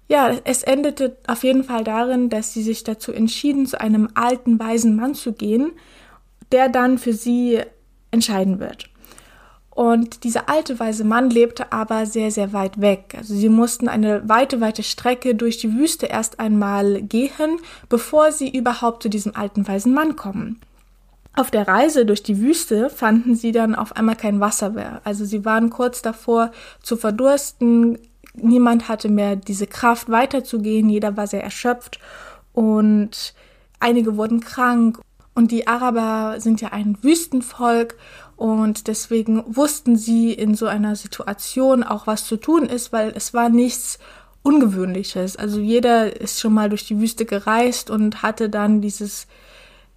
ja, 0.09 0.33
es 0.43 0.65
endete 0.65 1.17
auf 1.29 1.45
jeden 1.45 1.63
Fall 1.63 1.85
darin, 1.85 2.31
dass 2.31 2.53
sie 2.53 2.65
sich 2.65 2.83
dazu 2.83 3.13
entschieden, 3.13 3.67
zu 3.67 3.81
einem 3.81 4.09
alten, 4.15 4.59
weisen 4.59 4.97
Mann 4.97 5.15
zu 5.15 5.33
gehen, 5.33 5.71
der 6.51 6.69
dann 6.69 6.99
für 6.99 7.13
sie 7.13 7.61
entscheiden 8.11 8.59
wird. 8.59 8.91
Und 9.71 10.25
dieser 10.25 10.49
alte, 10.49 10.81
weise 10.81 11.05
Mann 11.05 11.31
lebte 11.31 11.73
aber 11.73 12.07
sehr, 12.07 12.33
sehr 12.33 12.53
weit 12.53 12.81
weg. 12.81 13.15
Also 13.17 13.35
sie 13.35 13.49
mussten 13.49 13.87
eine 13.87 14.29
weite, 14.29 14.61
weite 14.61 14.83
Strecke 14.83 15.37
durch 15.37 15.59
die 15.59 15.73
Wüste 15.75 16.07
erst 16.07 16.41
einmal 16.41 17.03
gehen, 17.03 17.61
bevor 17.89 18.33
sie 18.33 18.51
überhaupt 18.51 19.05
zu 19.05 19.09
diesem 19.09 19.37
alten, 19.37 19.67
weisen 19.69 19.95
Mann 19.95 20.17
kommen. 20.17 20.61
Auf 21.35 21.51
der 21.51 21.69
Reise 21.69 22.05
durch 22.05 22.23
die 22.23 22.41
Wüste 22.41 22.91
fanden 22.91 23.35
sie 23.35 23.53
dann 23.53 23.75
auf 23.75 23.97
einmal 23.97 24.17
kein 24.17 24.41
Wasser 24.41 24.71
mehr. 24.71 25.01
Also 25.05 25.25
sie 25.25 25.45
waren 25.45 25.71
kurz 25.71 26.03
davor 26.03 26.51
zu 26.83 26.97
verdursten. 26.97 27.99
Niemand 28.35 28.89
hatte 28.89 29.09
mehr 29.09 29.37
diese 29.37 29.67
Kraft 29.67 30.11
weiterzugehen. 30.11 30.89
Jeder 30.89 31.17
war 31.17 31.27
sehr 31.27 31.45
erschöpft 31.45 32.01
und 32.53 33.35
einige 33.79 34.17
wurden 34.17 34.41
krank. 34.41 35.01
Und 35.35 35.53
die 35.53 35.69
Araber 35.69 36.41
sind 36.41 36.61
ja 36.61 36.73
ein 36.73 36.99
Wüstenvolk 37.03 37.97
und 38.37 38.89
deswegen 38.89 39.45
wussten 39.47 39.97
sie 39.97 40.33
in 40.33 40.55
so 40.55 40.67
einer 40.67 40.97
Situation 40.97 41.83
auch, 41.85 42.07
was 42.07 42.27
zu 42.27 42.37
tun 42.37 42.65
ist, 42.65 42.93
weil 42.93 43.13
es 43.15 43.33
war 43.33 43.49
nichts 43.49 43.99
Ungewöhnliches. 44.43 45.37
Also 45.37 45.61
jeder 45.61 46.21
ist 46.21 46.41
schon 46.41 46.55
mal 46.55 46.69
durch 46.69 46.87
die 46.87 46.99
Wüste 46.99 47.25
gereist 47.25 47.91
und 47.91 48.23
hatte 48.23 48.49
dann 48.49 48.81
dieses 48.81 49.27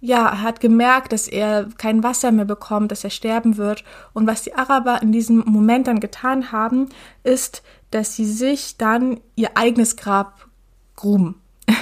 ja, 0.04 0.26
er 0.26 0.42
hat 0.42 0.60
gemerkt, 0.60 1.14
dass 1.14 1.28
er 1.28 1.66
kein 1.78 2.02
Wasser 2.02 2.30
mehr 2.30 2.44
bekommt, 2.44 2.92
dass 2.92 3.04
er 3.04 3.10
sterben 3.10 3.56
wird. 3.56 3.84
Und 4.12 4.26
was 4.26 4.42
die 4.42 4.54
Araber 4.54 5.00
in 5.00 5.12
diesem 5.12 5.38
Moment 5.46 5.86
dann 5.86 5.98
getan 5.98 6.52
haben, 6.52 6.90
ist, 7.22 7.62
dass 7.90 8.14
sie 8.14 8.26
sich 8.26 8.76
dann 8.76 9.20
ihr 9.34 9.56
eigenes 9.56 9.96
Grab 9.96 10.46
gruben. 10.94 11.40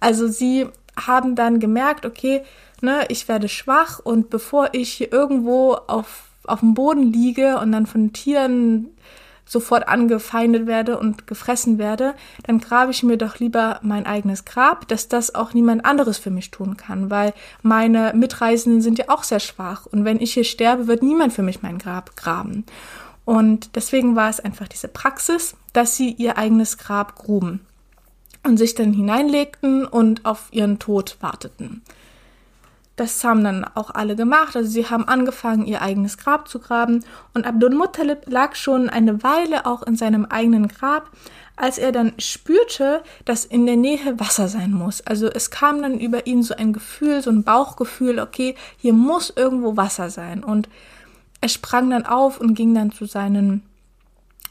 Also 0.00 0.28
sie 0.28 0.66
haben 0.98 1.34
dann 1.34 1.60
gemerkt, 1.60 2.06
okay, 2.06 2.42
ne, 2.80 3.04
ich 3.08 3.28
werde 3.28 3.48
schwach 3.48 3.98
und 3.98 4.30
bevor 4.30 4.70
ich 4.72 4.92
hier 4.92 5.12
irgendwo 5.12 5.74
auf, 5.74 6.28
auf 6.44 6.60
dem 6.60 6.72
Boden 6.72 7.12
liege 7.12 7.58
und 7.58 7.72
dann 7.72 7.86
von 7.86 8.12
Tieren 8.12 8.96
sofort 9.46 9.88
angefeindet 9.88 10.66
werde 10.66 10.98
und 10.98 11.26
gefressen 11.26 11.78
werde, 11.78 12.14
dann 12.44 12.58
grabe 12.58 12.90
ich 12.90 13.02
mir 13.02 13.16
doch 13.16 13.38
lieber 13.38 13.78
mein 13.82 14.04
eigenes 14.04 14.44
Grab, 14.44 14.88
dass 14.88 15.08
das 15.08 15.34
auch 15.34 15.54
niemand 15.54 15.84
anderes 15.84 16.18
für 16.18 16.30
mich 16.30 16.50
tun 16.50 16.76
kann, 16.76 17.10
weil 17.10 17.32
meine 17.62 18.12
Mitreisenden 18.14 18.82
sind 18.82 18.98
ja 18.98 19.06
auch 19.08 19.22
sehr 19.22 19.40
schwach 19.40 19.86
und 19.86 20.04
wenn 20.04 20.20
ich 20.20 20.34
hier 20.34 20.44
sterbe, 20.44 20.88
wird 20.88 21.02
niemand 21.02 21.32
für 21.32 21.42
mich 21.42 21.62
mein 21.62 21.78
Grab 21.78 22.16
graben. 22.16 22.64
Und 23.24 23.74
deswegen 23.74 24.14
war 24.14 24.30
es 24.30 24.40
einfach 24.40 24.68
diese 24.68 24.88
Praxis, 24.88 25.56
dass 25.72 25.96
sie 25.96 26.10
ihr 26.10 26.38
eigenes 26.38 26.78
Grab 26.78 27.16
gruben 27.16 27.60
und 28.44 28.56
sich 28.56 28.74
dann 28.74 28.92
hineinlegten 28.92 29.84
und 29.84 30.24
auf 30.24 30.48
ihren 30.52 30.78
Tod 30.78 31.16
warteten. 31.20 31.82
Das 32.96 33.22
haben 33.22 33.44
dann 33.44 33.64
auch 33.74 33.90
alle 33.90 34.16
gemacht. 34.16 34.56
Also 34.56 34.70
sie 34.70 34.86
haben 34.86 35.06
angefangen, 35.06 35.66
ihr 35.66 35.82
eigenes 35.82 36.16
Grab 36.16 36.48
zu 36.48 36.58
graben. 36.58 37.04
Und 37.34 37.46
Abdul 37.46 37.74
Muttalib 37.74 38.22
lag 38.26 38.54
schon 38.54 38.88
eine 38.88 39.22
Weile 39.22 39.66
auch 39.66 39.82
in 39.82 39.96
seinem 39.96 40.24
eigenen 40.24 40.68
Grab, 40.68 41.10
als 41.56 41.76
er 41.76 41.92
dann 41.92 42.14
spürte, 42.18 43.02
dass 43.26 43.44
in 43.44 43.66
der 43.66 43.76
Nähe 43.76 44.18
Wasser 44.18 44.48
sein 44.48 44.72
muss. 44.72 45.02
Also 45.02 45.28
es 45.28 45.50
kam 45.50 45.82
dann 45.82 46.00
über 46.00 46.26
ihn 46.26 46.42
so 46.42 46.54
ein 46.56 46.72
Gefühl, 46.72 47.22
so 47.22 47.30
ein 47.30 47.44
Bauchgefühl, 47.44 48.18
okay, 48.18 48.54
hier 48.78 48.94
muss 48.94 49.32
irgendwo 49.34 49.76
Wasser 49.76 50.08
sein. 50.08 50.42
Und 50.42 50.68
er 51.42 51.50
sprang 51.50 51.90
dann 51.90 52.06
auf 52.06 52.40
und 52.40 52.54
ging 52.54 52.74
dann 52.74 52.92
zu 52.92 53.04
seinen 53.04 53.62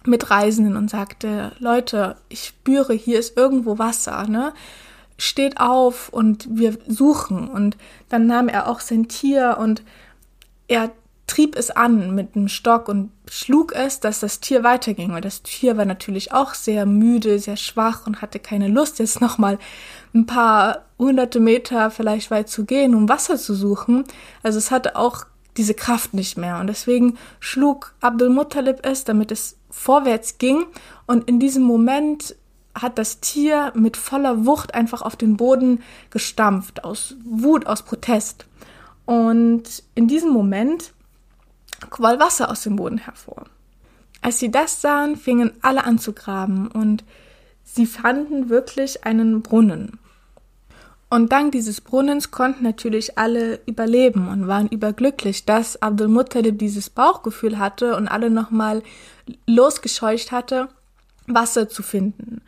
Mitreisenden 0.06 0.78
und 0.78 0.90
sagte, 0.90 1.52
Leute, 1.58 2.16
ich 2.30 2.44
spüre, 2.44 2.94
hier 2.94 3.18
ist 3.18 3.38
irgendwo 3.38 3.80
Wasser, 3.80 4.28
ne? 4.28 4.54
Steht 5.18 5.60
auf 5.60 6.10
und 6.10 6.48
wir 6.50 6.78
suchen. 6.88 7.48
Und 7.48 7.78
dann 8.10 8.28
nahm 8.28 8.48
er 8.48 8.68
auch 8.68 8.80
sein 8.80 9.08
Tier 9.08 9.58
und 9.60 9.84
er 10.68 10.92
trieb 11.28 11.56
es 11.58 11.72
an 11.72 12.14
mit 12.14 12.36
einem 12.36 12.48
Stock 12.48 12.88
und 12.88 13.10
schlug 13.28 13.74
es, 13.74 14.00
dass 14.00 14.20
das 14.20 14.40
Tier 14.40 14.64
weiterging. 14.64 15.14
Und 15.14 15.26
das 15.26 15.42
Tier 15.42 15.78
war 15.78 15.86
natürlich 15.86 16.34
auch 16.34 16.54
sehr 16.54 16.86
müde, 16.86 17.40
sehr 17.40 17.58
schwach 17.58 18.06
und 18.06 18.22
hatte 18.22 18.40
keine 18.40 18.68
Lust, 18.68 19.00
jetzt 19.00 19.22
nochmal 19.22 19.58
ein 20.14 20.26
paar 20.26 20.86
hunderte 21.00 21.40
Meter 21.40 21.92
vielleicht 21.92 22.32
weit 22.32 22.50
zu 22.50 22.66
gehen, 22.66 22.94
um 22.94 23.10
Wasser 23.10 23.38
zu 23.38 23.56
suchen. 23.56 24.04
Also 24.44 24.58
es 24.60 24.72
hatte 24.72 24.96
auch 24.96 25.26
diese 25.58 25.74
Kraft 25.74 26.14
nicht 26.14 26.38
mehr. 26.38 26.60
Und 26.60 26.68
deswegen 26.68 27.18
schlug 27.40 27.94
Abdul 28.02 28.30
Muttalib 28.30 28.86
es, 28.86 29.04
damit 29.04 29.32
es 29.32 29.58
vorwärts 29.70 30.38
ging. 30.38 30.66
Und 31.08 31.28
in 31.28 31.40
diesem 31.40 31.64
Moment 31.64 32.36
hat 32.76 32.98
das 32.98 33.22
Tier 33.22 33.72
mit 33.76 33.98
voller 33.98 34.46
Wucht 34.46 34.76
einfach 34.76 35.02
auf 35.02 35.16
den 35.16 35.38
Boden 35.38 35.82
gestampft, 36.10 36.84
aus 36.84 37.16
Wut, 37.24 37.66
aus 37.66 37.84
Protest. 37.84 38.46
Und 39.06 39.84
in 39.96 40.08
diesem 40.08 40.32
Moment 40.32 40.94
quoll 41.90 42.20
Wasser 42.20 42.50
aus 42.52 42.64
dem 42.64 42.76
Boden 42.76 42.98
hervor. 42.98 43.46
Als 44.22 44.40
sie 44.40 44.52
das 44.52 44.82
sahen, 44.82 45.16
fingen 45.16 45.54
alle 45.62 45.84
an 45.84 46.00
zu 46.00 46.14
graben 46.14 46.68
und 46.68 47.04
sie 47.64 47.86
fanden 47.86 48.50
wirklich 48.50 49.06
einen 49.06 49.42
Brunnen. 49.42 50.00
Und 51.10 51.32
dank 51.32 51.52
dieses 51.52 51.82
Brunnens 51.82 52.32
konnten 52.32 52.64
natürlich 52.64 53.18
alle 53.18 53.60
überleben 53.68 54.28
und 54.28 54.48
waren 54.48 54.68
überglücklich, 54.68 55.46
dass 55.46 55.82
Abdul 55.82 56.08
Muttalib 56.08 56.58
dieses 56.58 56.90
Bauchgefühl 56.90 57.60
hatte 57.60 57.96
und 57.96 58.08
alle 58.08 58.30
nochmal 58.30 58.82
losgescheucht 59.46 60.32
hatte, 60.32 60.68
Wasser 61.28 61.70
zu 61.70 61.84
finden. 61.84 62.42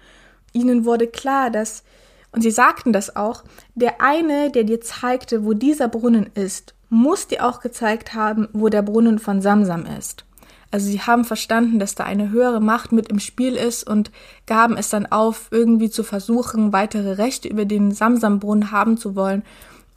Ihnen 0.57 0.85
wurde 0.85 1.07
klar, 1.07 1.49
dass, 1.49 1.83
und 2.31 2.41
sie 2.41 2.51
sagten 2.51 2.93
das 2.93 3.15
auch, 3.15 3.43
der 3.75 4.01
eine, 4.01 4.51
der 4.51 4.63
dir 4.63 4.81
zeigte, 4.81 5.45
wo 5.45 5.53
dieser 5.53 5.87
Brunnen 5.87 6.29
ist, 6.33 6.73
muss 6.89 7.27
dir 7.27 7.45
auch 7.45 7.59
gezeigt 7.59 8.13
haben, 8.13 8.47
wo 8.53 8.69
der 8.69 8.81
Brunnen 8.81 9.19
von 9.19 9.41
Samsam 9.41 9.85
ist. 9.85 10.25
Also 10.71 10.87
sie 10.87 11.01
haben 11.01 11.23
verstanden, 11.23 11.79
dass 11.79 11.95
da 11.95 12.03
eine 12.03 12.29
höhere 12.29 12.59
Macht 12.59 12.91
mit 12.91 13.07
im 13.09 13.19
Spiel 13.19 13.55
ist 13.55 13.87
und 13.87 14.11
gaben 14.45 14.75
es 14.75 14.89
dann 14.89 15.05
auf, 15.05 15.47
irgendwie 15.51 15.89
zu 15.89 16.03
versuchen, 16.03 16.73
weitere 16.73 17.13
Rechte 17.13 17.47
über 17.47 17.65
den 17.65 17.91
Samsambrunnen 17.91 18.71
haben 18.71 18.97
zu 18.97 19.15
wollen. 19.15 19.43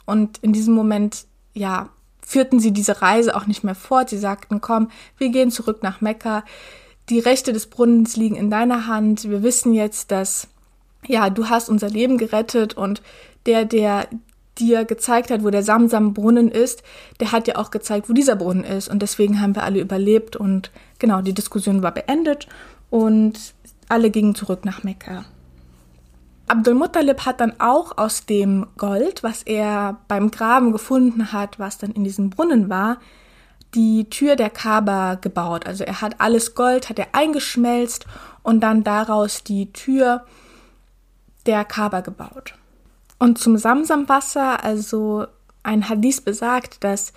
Und 0.05 0.37
in 0.39 0.53
diesem 0.53 0.73
Moment, 0.73 1.25
ja, 1.53 1.89
führten 2.21 2.59
sie 2.59 2.71
diese 2.71 3.01
Reise 3.01 3.35
auch 3.35 3.47
nicht 3.47 3.63
mehr 3.63 3.75
fort. 3.75 4.09
Sie 4.09 4.17
sagten, 4.17 4.61
komm, 4.61 4.89
wir 5.17 5.29
gehen 5.29 5.51
zurück 5.51 5.83
nach 5.83 5.99
Mekka. 5.99 6.45
Die 7.09 7.19
Rechte 7.19 7.51
des 7.51 7.67
Brunnens 7.67 8.15
liegen 8.15 8.35
in 8.35 8.49
deiner 8.49 8.87
Hand. 8.87 9.29
Wir 9.29 9.43
wissen 9.43 9.73
jetzt, 9.73 10.11
dass, 10.11 10.47
ja, 11.07 11.29
du 11.29 11.49
hast 11.49 11.69
unser 11.69 11.89
Leben 11.89 12.17
gerettet 12.17 12.75
und 12.75 13.01
der, 13.45 13.65
der 13.65 14.07
dir 14.57 14.85
gezeigt 14.85 15.31
hat, 15.31 15.43
wo 15.43 15.49
der 15.49 15.63
Samsam-Brunnen 15.63 16.49
ist, 16.49 16.83
der 17.19 17.31
hat 17.31 17.47
ja 17.47 17.55
auch 17.55 17.71
gezeigt, 17.71 18.09
wo 18.09 18.13
dieser 18.13 18.35
Brunnen 18.35 18.63
ist. 18.63 18.89
Und 18.89 19.01
deswegen 19.01 19.41
haben 19.41 19.55
wir 19.55 19.63
alle 19.63 19.79
überlebt 19.79 20.35
und 20.35 20.71
genau, 20.99 21.21
die 21.21 21.33
Diskussion 21.33 21.83
war 21.83 21.93
beendet 21.93 22.47
und 22.89 23.53
alle 23.89 24.09
gingen 24.09 24.35
zurück 24.35 24.65
nach 24.65 24.83
Mekka. 24.83 25.25
Abdul 26.47 26.73
Muttalib 26.73 27.25
hat 27.25 27.39
dann 27.39 27.53
auch 27.59 27.97
aus 27.97 28.25
dem 28.25 28.67
Gold, 28.77 29.23
was 29.23 29.43
er 29.43 29.97
beim 30.09 30.31
Graben 30.31 30.73
gefunden 30.73 31.31
hat, 31.31 31.59
was 31.59 31.77
dann 31.77 31.91
in 31.91 32.03
diesem 32.03 32.29
Brunnen 32.29 32.69
war, 32.69 32.97
die 33.73 34.09
Tür 34.09 34.35
der 34.35 34.49
Kaaba 34.49 35.15
gebaut. 35.15 35.65
Also 35.65 35.85
er 35.85 36.01
hat 36.01 36.19
alles 36.19 36.53
Gold, 36.53 36.89
hat 36.89 36.99
er 36.99 37.07
eingeschmelzt 37.13 38.05
und 38.43 38.59
dann 38.59 38.83
daraus 38.83 39.45
die 39.45 39.71
Tür 39.71 40.25
der 41.47 41.65
Kaaba 41.65 42.01
gebaut. 42.01 42.55
Und 43.19 43.37
zum 43.37 43.57
Samsamwasser, 43.57 44.63
also 44.63 45.27
ein 45.63 45.89
Hadith 45.89 46.21
besagt, 46.21 46.83
dass 46.83 47.13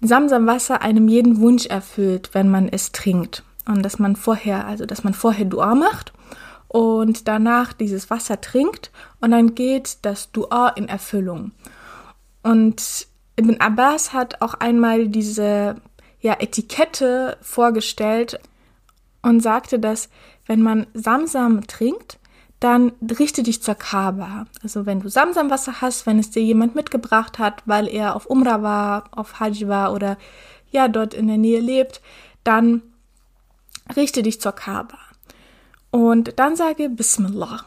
Samsamwasser 0.00 0.80
einem 0.80 1.08
jeden 1.08 1.40
Wunsch 1.40 1.66
erfüllt, 1.66 2.30
wenn 2.32 2.48
man 2.48 2.68
es 2.68 2.92
trinkt. 2.92 3.42
Und 3.66 3.82
dass 3.82 3.98
man 3.98 4.16
vorher, 4.16 4.66
also 4.66 4.86
dass 4.86 5.04
man 5.04 5.12
vorher 5.12 5.44
Dua 5.44 5.74
macht 5.74 6.12
und 6.68 7.28
danach 7.28 7.72
dieses 7.72 8.08
Wasser 8.10 8.40
trinkt 8.40 8.90
und 9.20 9.30
dann 9.32 9.54
geht 9.54 9.98
das 10.02 10.30
Dua 10.32 10.68
in 10.70 10.88
Erfüllung. 10.88 11.52
Und 12.42 13.06
Ibn 13.38 13.60
Abbas 13.60 14.12
hat 14.12 14.40
auch 14.40 14.54
einmal 14.54 15.08
diese 15.08 15.76
ja, 16.20 16.36
Etikette 16.38 17.36
vorgestellt 17.40 18.40
und 19.22 19.40
sagte, 19.40 19.78
dass 19.78 20.08
wenn 20.46 20.62
man 20.62 20.86
Samsam 20.94 21.66
trinkt, 21.66 22.18
dann 22.60 22.92
richte 23.18 23.42
dich 23.42 23.62
zur 23.62 23.76
Kaaba. 23.76 24.46
Also 24.62 24.84
wenn 24.84 25.00
du 25.00 25.08
Samsamwasser 25.08 25.80
hast, 25.80 26.06
wenn 26.06 26.18
es 26.18 26.30
dir 26.30 26.42
jemand 26.42 26.74
mitgebracht 26.74 27.38
hat, 27.38 27.62
weil 27.66 27.88
er 27.88 28.16
auf 28.16 28.26
Umrah 28.26 28.62
war, 28.62 29.04
auf 29.12 29.38
Hajj 29.38 29.68
war 29.68 29.92
oder 29.92 30.18
ja 30.70 30.88
dort 30.88 31.14
in 31.14 31.28
der 31.28 31.38
Nähe 31.38 31.60
lebt, 31.60 32.02
dann 32.44 32.82
richte 33.94 34.22
dich 34.22 34.40
zur 34.40 34.52
Kaaba. 34.52 34.98
Und 35.90 36.38
dann 36.38 36.56
sage 36.56 36.88
Bismillah. 36.88 37.64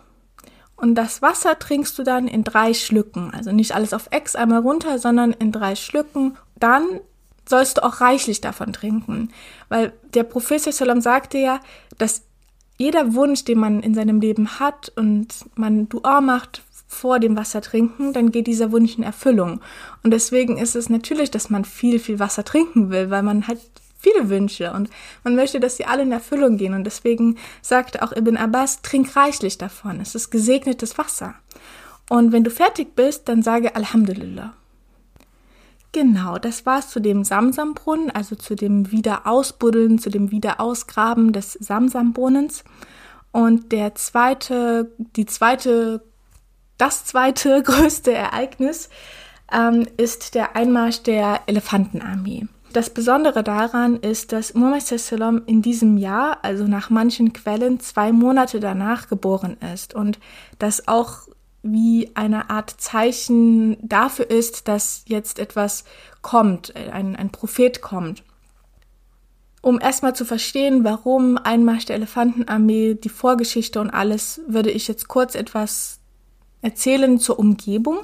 Und 0.75 0.95
das 0.95 1.21
Wasser 1.21 1.57
trinkst 1.59 1.97
du 1.97 2.03
dann 2.03 2.27
in 2.27 2.43
drei 2.43 2.73
Schlücken. 2.73 3.31
Also 3.33 3.51
nicht 3.51 3.73
alles 3.75 3.93
auf 3.93 4.07
Ex 4.11 4.35
einmal 4.35 4.61
runter, 4.61 4.99
sondern 4.99 5.31
in 5.31 5.51
drei 5.51 5.75
Schlücken. 5.75 6.37
Dann 6.55 6.99
sollst 7.47 7.77
du 7.77 7.83
auch 7.83 8.01
reichlich 8.01 8.41
davon 8.41 8.73
trinken. 8.73 9.29
Weil 9.69 9.93
der 10.13 10.23
Prophet 10.23 10.61
sagte 10.61 11.37
ja, 11.37 11.59
dass 11.97 12.23
jeder 12.77 13.13
Wunsch, 13.13 13.43
den 13.43 13.59
man 13.59 13.81
in 13.81 13.93
seinem 13.93 14.21
Leben 14.21 14.59
hat 14.59 14.91
und 14.95 15.27
man 15.55 15.87
Dua 15.89 16.21
macht 16.21 16.63
vor 16.87 17.19
dem 17.19 17.37
Wasser 17.37 17.61
trinken, 17.61 18.11
dann 18.11 18.31
geht 18.31 18.47
dieser 18.47 18.71
Wunsch 18.71 18.97
in 18.97 19.03
Erfüllung. 19.03 19.61
Und 20.03 20.11
deswegen 20.11 20.57
ist 20.57 20.75
es 20.75 20.89
natürlich, 20.89 21.31
dass 21.31 21.49
man 21.49 21.63
viel, 21.63 21.99
viel 21.99 22.19
Wasser 22.19 22.43
trinken 22.43 22.89
will, 22.89 23.09
weil 23.09 23.23
man 23.23 23.47
hat 23.47 23.59
viele 23.97 24.29
Wünsche 24.29 24.73
und 24.73 24.89
man 25.23 25.35
möchte, 25.35 25.59
dass 25.59 25.77
sie 25.77 25.85
alle 25.85 26.01
in 26.01 26.11
Erfüllung 26.11 26.57
gehen. 26.57 26.73
Und 26.73 26.83
deswegen 26.83 27.37
sagt 27.61 28.01
auch 28.01 28.11
Ibn 28.11 28.35
Abbas, 28.35 28.81
trink 28.81 29.15
reichlich 29.15 29.57
davon. 29.57 30.01
Es 30.01 30.15
ist 30.15 30.31
gesegnetes 30.31 30.97
Wasser. 30.97 31.35
Und 32.09 32.31
wenn 32.31 32.43
du 32.43 32.49
fertig 32.49 32.95
bist, 32.95 33.29
dann 33.29 33.41
sage 33.41 33.75
Alhamdulillah. 33.75 34.53
Genau, 35.93 36.37
das 36.37 36.65
war 36.65 36.79
es 36.79 36.89
zu 36.89 37.01
dem 37.01 37.23
Samsambrunnen, 37.25 38.11
also 38.11 38.35
zu 38.35 38.55
dem 38.55 38.91
Wiederausbuddeln, 38.91 39.99
zu 39.99 40.09
dem 40.09 40.31
Wiederausgraben 40.31 41.33
des 41.33 41.53
Samsambrunnens. 41.53 42.63
Und 43.31 43.71
der 43.71 43.95
zweite, 43.95 44.91
die 44.97 45.25
zweite, 45.25 46.01
das 46.77 47.05
zweite 47.05 47.61
größte 47.63 48.13
Ereignis 48.13 48.89
ähm, 49.51 49.85
ist 49.97 50.35
der 50.35 50.55
Einmarsch 50.55 51.03
der 51.03 51.41
Elefantenarmee. 51.47 52.47
Das 52.71 52.89
Besondere 52.89 53.43
daran 53.43 53.97
ist, 53.97 54.31
dass 54.31 54.53
Muhammad 54.53 54.83
Sallam 54.83 55.41
in 55.45 55.61
diesem 55.61 55.97
Jahr, 55.97 56.37
also 56.41 56.67
nach 56.67 56.89
manchen 56.89 57.33
Quellen, 57.33 57.81
zwei 57.81 58.13
Monate 58.13 58.61
danach 58.61 59.09
geboren 59.09 59.57
ist 59.73 59.93
und 59.93 60.19
dass 60.57 60.87
auch 60.87 61.27
wie 61.63 62.11
eine 62.15 62.49
Art 62.49 62.69
Zeichen 62.81 63.77
dafür 63.87 64.29
ist, 64.29 64.67
dass 64.67 65.03
jetzt 65.07 65.39
etwas 65.39 65.83
kommt, 66.21 66.75
ein, 66.75 67.15
ein 67.15 67.29
Prophet 67.29 67.81
kommt. 67.81 68.23
Um 69.61 69.79
erstmal 69.79 70.15
zu 70.15 70.25
verstehen, 70.25 70.83
warum 70.83 71.37
Einmarsch 71.37 71.85
der 71.85 71.97
Elefantenarmee, 71.97 72.95
die 72.95 73.09
Vorgeschichte 73.09 73.79
und 73.79 73.91
alles, 73.91 74.41
würde 74.47 74.71
ich 74.71 74.87
jetzt 74.87 75.07
kurz 75.07 75.35
etwas 75.35 75.99
erzählen 76.61 77.19
zur 77.19 77.37
Umgebung. 77.37 77.99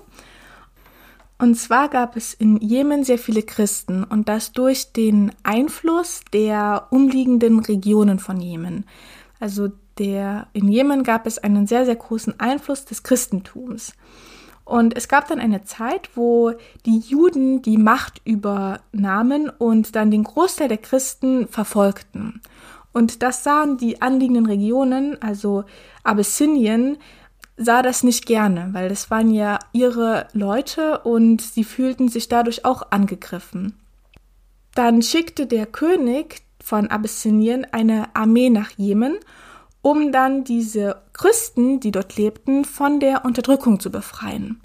Und 1.40 1.56
zwar 1.56 1.90
gab 1.90 2.16
es 2.16 2.34
in 2.34 2.58
Jemen 2.58 3.04
sehr 3.04 3.20
viele 3.20 3.44
Christen 3.44 4.04
und 4.04 4.28
das 4.28 4.52
durch 4.52 4.92
den 4.92 5.32
Einfluss 5.44 6.22
der 6.34 6.88
umliegenden 6.92 7.60
Regionen 7.60 8.20
von 8.20 8.40
Jemen. 8.40 8.86
Also 9.40 9.70
der, 10.00 10.48
in 10.54 10.68
Jemen 10.68 11.04
gab 11.04 11.28
es 11.28 11.38
einen 11.38 11.68
sehr, 11.68 11.86
sehr 11.86 11.96
großen 11.96 12.40
Einfluss 12.40 12.86
des 12.86 13.04
Christentums. 13.04 13.94
Und 14.66 14.98
es 14.98 15.08
gab 15.08 15.30
dann 15.30 15.40
eine 15.40 15.64
Zeit, 15.64 16.10
wo 16.16 16.54
die 16.86 17.00
Juden 17.00 17.62
die 17.62 17.78
Macht 17.78 18.22
übernahmen 18.26 19.50
und 19.50 19.96
dann 19.96 20.12
den 20.12 20.26
Großteil 20.26 20.68
der 20.68 20.78
Christen 20.78 21.48
verfolgten. 21.48 22.42
Und 22.92 23.24
das 23.24 23.44
sahen 23.44 23.78
die 23.78 24.02
anliegenden 24.02 24.46
Regionen, 24.46 25.22
also 25.22 25.64
Abyssinien, 26.04 26.98
sah 27.56 27.82
das 27.82 28.04
nicht 28.04 28.26
gerne, 28.26 28.70
weil 28.74 28.90
das 28.90 29.10
waren 29.10 29.32
ja 29.32 29.60
ihre 29.72 30.28
Leute 30.34 31.00
und 31.00 31.42
sie 31.42 31.64
fühlten 31.64 32.10
sich 32.10 32.28
dadurch 32.28 32.66
auch 32.66 32.92
angegriffen. 32.92 33.74
Dann 34.76 35.02
schickte 35.02 35.48
der 35.48 35.66
König 35.66 36.42
von 36.62 36.88
Abyssinien 36.88 37.66
eine 37.72 38.16
Armee 38.16 38.50
nach 38.50 38.72
Jemen 38.78 39.18
um 39.88 40.12
dann 40.12 40.44
diese 40.44 40.98
Christen, 41.14 41.80
die 41.80 41.92
dort 41.92 42.18
lebten, 42.18 42.66
von 42.66 43.00
der 43.00 43.24
Unterdrückung 43.24 43.80
zu 43.80 43.90
befreien. 43.90 44.60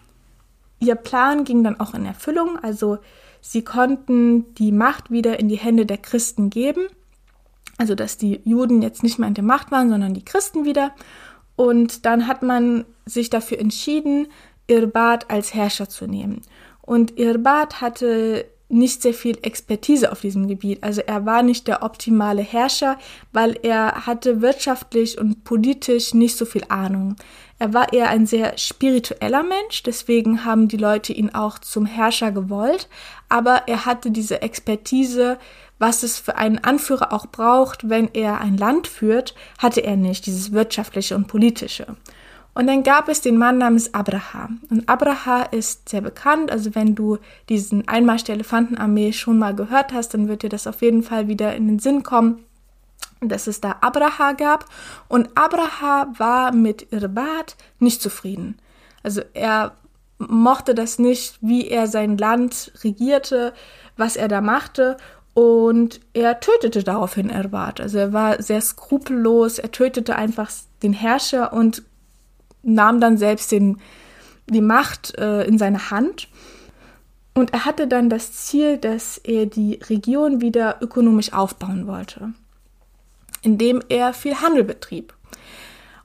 Ihr 0.80 0.96
Plan 0.96 1.44
ging 1.44 1.62
dann 1.62 1.78
auch 1.78 1.94
in 1.94 2.04
Erfüllung, 2.04 2.58
also 2.60 2.98
sie 3.40 3.62
konnten 3.62 4.52
die 4.56 4.72
Macht 4.72 5.12
wieder 5.12 5.38
in 5.38 5.48
die 5.48 5.58
Hände 5.58 5.86
der 5.86 5.98
Christen 5.98 6.50
geben, 6.50 6.88
also 7.78 7.94
dass 7.94 8.16
die 8.16 8.40
Juden 8.42 8.82
jetzt 8.82 9.04
nicht 9.04 9.20
mehr 9.20 9.28
in 9.28 9.34
der 9.34 9.44
Macht 9.44 9.70
waren, 9.70 9.90
sondern 9.90 10.12
die 10.12 10.24
Christen 10.24 10.64
wieder. 10.64 10.92
Und 11.54 12.04
dann 12.04 12.26
hat 12.26 12.42
man 12.42 12.84
sich 13.06 13.30
dafür 13.30 13.60
entschieden, 13.60 14.26
Irbad 14.66 15.30
als 15.30 15.54
Herrscher 15.54 15.88
zu 15.88 16.08
nehmen. 16.08 16.42
Und 16.80 17.16
Irbad 17.16 17.80
hatte 17.80 18.46
nicht 18.72 19.02
sehr 19.02 19.14
viel 19.14 19.38
Expertise 19.42 20.10
auf 20.10 20.22
diesem 20.22 20.48
Gebiet. 20.48 20.82
Also 20.82 21.02
er 21.02 21.26
war 21.26 21.42
nicht 21.42 21.68
der 21.68 21.82
optimale 21.82 22.42
Herrscher, 22.42 22.98
weil 23.32 23.58
er 23.62 24.06
hatte 24.06 24.40
wirtschaftlich 24.40 25.18
und 25.18 25.44
politisch 25.44 26.14
nicht 26.14 26.36
so 26.36 26.44
viel 26.44 26.64
Ahnung. 26.68 27.16
Er 27.58 27.74
war 27.74 27.92
eher 27.92 28.08
ein 28.08 28.26
sehr 28.26 28.58
spiritueller 28.58 29.42
Mensch, 29.42 29.82
deswegen 29.84 30.44
haben 30.44 30.68
die 30.68 30.78
Leute 30.78 31.12
ihn 31.12 31.30
auch 31.30 31.58
zum 31.58 31.86
Herrscher 31.86 32.32
gewollt, 32.32 32.88
aber 33.28 33.68
er 33.68 33.84
hatte 33.84 34.10
diese 34.10 34.42
Expertise, 34.42 35.38
was 35.78 36.02
es 36.02 36.18
für 36.18 36.36
einen 36.36 36.58
Anführer 36.58 37.12
auch 37.12 37.26
braucht, 37.26 37.88
wenn 37.88 38.08
er 38.14 38.40
ein 38.40 38.56
Land 38.56 38.88
führt, 38.88 39.34
hatte 39.58 39.80
er 39.80 39.96
nicht, 39.96 40.26
dieses 40.26 40.52
wirtschaftliche 40.52 41.14
und 41.14 41.28
politische. 41.28 41.86
Und 42.54 42.66
dann 42.66 42.82
gab 42.82 43.08
es 43.08 43.22
den 43.22 43.38
Mann 43.38 43.58
namens 43.58 43.94
Abraha. 43.94 44.50
Und 44.68 44.88
Abraha 44.88 45.42
ist 45.44 45.88
sehr 45.88 46.02
bekannt. 46.02 46.50
Also 46.50 46.74
wenn 46.74 46.94
du 46.94 47.18
diesen 47.48 47.88
Einmarsch 47.88 48.24
der 48.24 48.34
Elefantenarmee 48.34 49.12
schon 49.12 49.38
mal 49.38 49.54
gehört 49.54 49.92
hast, 49.92 50.12
dann 50.12 50.28
wird 50.28 50.42
dir 50.42 50.50
das 50.50 50.66
auf 50.66 50.82
jeden 50.82 51.02
Fall 51.02 51.28
wieder 51.28 51.54
in 51.56 51.66
den 51.66 51.78
Sinn 51.78 52.02
kommen. 52.02 52.44
dass 53.20 53.46
es 53.46 53.60
da 53.60 53.76
Abraha 53.80 54.32
gab 54.32 54.66
und 55.08 55.30
Abraha 55.36 56.12
war 56.18 56.52
mit 56.52 56.92
Irbat 56.92 57.56
nicht 57.78 58.02
zufrieden. 58.02 58.58
Also 59.02 59.22
er 59.32 59.76
mochte 60.18 60.74
das 60.74 60.98
nicht, 60.98 61.38
wie 61.40 61.68
er 61.68 61.86
sein 61.86 62.16
Land 62.18 62.72
regierte, 62.82 63.52
was 63.96 64.16
er 64.16 64.28
da 64.28 64.40
machte 64.40 64.96
und 65.34 66.00
er 66.12 66.40
tötete 66.40 66.82
daraufhin 66.82 67.30
Irbat. 67.30 67.80
Also 67.80 67.98
er 67.98 68.12
war 68.12 68.42
sehr 68.42 68.60
skrupellos, 68.60 69.58
er 69.58 69.72
tötete 69.72 70.16
einfach 70.16 70.50
den 70.82 70.92
Herrscher 70.92 71.52
und 71.52 71.82
nahm 72.62 73.00
dann 73.00 73.16
selbst 73.16 73.52
den, 73.52 73.78
die 74.48 74.60
Macht 74.60 75.16
äh, 75.18 75.44
in 75.44 75.58
seine 75.58 75.90
Hand. 75.90 76.28
Und 77.34 77.52
er 77.52 77.64
hatte 77.64 77.86
dann 77.88 78.10
das 78.10 78.32
Ziel, 78.32 78.76
dass 78.76 79.18
er 79.18 79.46
die 79.46 79.80
Region 79.88 80.40
wieder 80.40 80.78
ökonomisch 80.80 81.32
aufbauen 81.32 81.86
wollte 81.86 82.34
indem 83.42 83.82
er 83.88 84.14
viel 84.14 84.40
Handel 84.40 84.64
betrieb. 84.64 85.12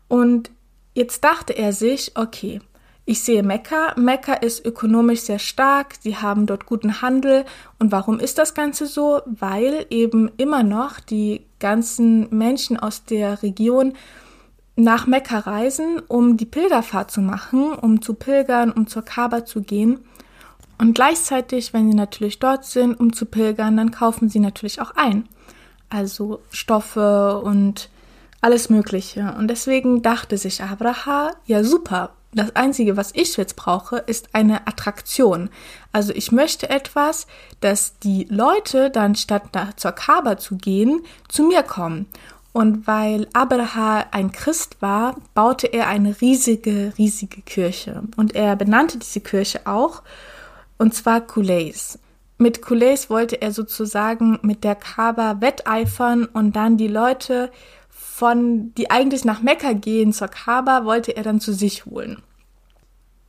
Und 0.07 0.51
jetzt 0.93 1.23
dachte 1.23 1.53
er 1.53 1.71
sich, 1.71 2.11
okay, 2.15 2.59
ich 3.05 3.21
sehe 3.21 3.43
Mekka. 3.43 3.93
Mekka 3.95 4.33
ist 4.33 4.65
ökonomisch 4.65 5.21
sehr 5.21 5.39
stark. 5.39 5.93
Sie 6.01 6.17
haben 6.17 6.45
dort 6.45 6.65
guten 6.65 7.01
Handel. 7.01 7.45
Und 7.79 7.93
warum 7.93 8.19
ist 8.19 8.37
das 8.37 8.53
Ganze 8.53 8.85
so? 8.85 9.21
Weil 9.25 9.85
eben 9.89 10.29
immer 10.35 10.63
noch 10.63 10.99
die 10.99 11.45
ganzen 11.59 12.27
Menschen 12.35 12.77
aus 12.77 13.05
der 13.05 13.43
Region 13.43 13.93
nach 14.77 15.07
Mekka 15.07 15.39
reisen, 15.39 16.01
um 16.07 16.37
die 16.37 16.45
Pilgerfahrt 16.45 17.11
zu 17.11 17.19
machen, 17.21 17.73
um 17.73 18.01
zu 18.01 18.13
pilgern, 18.13 18.71
um 18.71 18.87
zur 18.87 19.03
Kaaba 19.03 19.45
zu 19.45 19.61
gehen. 19.61 19.99
Und 20.77 20.93
gleichzeitig, 20.93 21.73
wenn 21.73 21.91
sie 21.91 21.97
natürlich 21.97 22.39
dort 22.39 22.63
sind, 22.63 22.99
um 22.99 23.11
zu 23.11 23.25
pilgern, 23.25 23.75
dann 23.75 23.91
kaufen 23.91 24.29
sie 24.29 24.39
natürlich 24.39 24.79
auch 24.79 24.91
ein 24.95 25.27
also 25.89 26.41
Stoffe 26.51 27.41
und 27.43 27.89
alles 28.41 28.69
Mögliche. 28.69 29.33
Und 29.37 29.47
deswegen 29.47 30.01
dachte 30.01 30.37
sich 30.37 30.61
Abraha, 30.61 31.31
ja 31.45 31.63
super, 31.63 32.11
das 32.33 32.55
Einzige, 32.55 32.97
was 32.97 33.11
ich 33.15 33.35
jetzt 33.37 33.55
brauche, 33.55 33.97
ist 33.97 34.29
eine 34.33 34.67
Attraktion. 34.67 35.49
Also 35.91 36.13
ich 36.13 36.31
möchte 36.31 36.69
etwas, 36.69 37.25
dass 37.61 37.97
die 37.99 38.27
Leute 38.29 38.91
dann 38.91 39.15
statt 39.15 39.43
nach, 39.53 39.73
zur 39.75 39.93
Kaaba 39.93 40.37
zu 40.37 40.57
gehen, 40.57 41.01
zu 41.29 41.43
mir 41.43 41.63
kommen. 41.63 42.05
Und 42.57 42.87
weil 42.87 43.27
Abraha 43.33 44.05
ein 44.11 44.31
Christ 44.31 44.81
war, 44.81 45.15
baute 45.35 45.67
er 45.67 45.87
eine 45.87 46.19
riesige, 46.21 46.93
riesige 46.97 47.41
Kirche. 47.43 48.01
Und 48.15 48.33
er 48.33 48.55
benannte 48.55 48.97
diese 48.97 49.21
Kirche 49.21 49.61
auch, 49.65 50.01
und 50.79 50.95
zwar 50.95 51.21
Kulais 51.21 51.99
mit 52.37 52.61
Kulais 52.61 53.09
wollte 53.09 53.41
er 53.41 53.51
sozusagen 53.51 54.39
mit 54.41 54.63
der 54.63 54.75
Kaaba 54.75 55.41
wetteifern 55.41 56.25
und 56.25 56.55
dann 56.55 56.77
die 56.77 56.87
Leute 56.87 57.51
von, 57.89 58.73
die 58.75 58.91
eigentlich 58.91 59.25
nach 59.25 59.41
Mekka 59.41 59.73
gehen 59.73 60.13
zur 60.13 60.27
Kaaba, 60.27 60.85
wollte 60.85 61.15
er 61.15 61.23
dann 61.23 61.39
zu 61.39 61.53
sich 61.53 61.85
holen. 61.85 62.21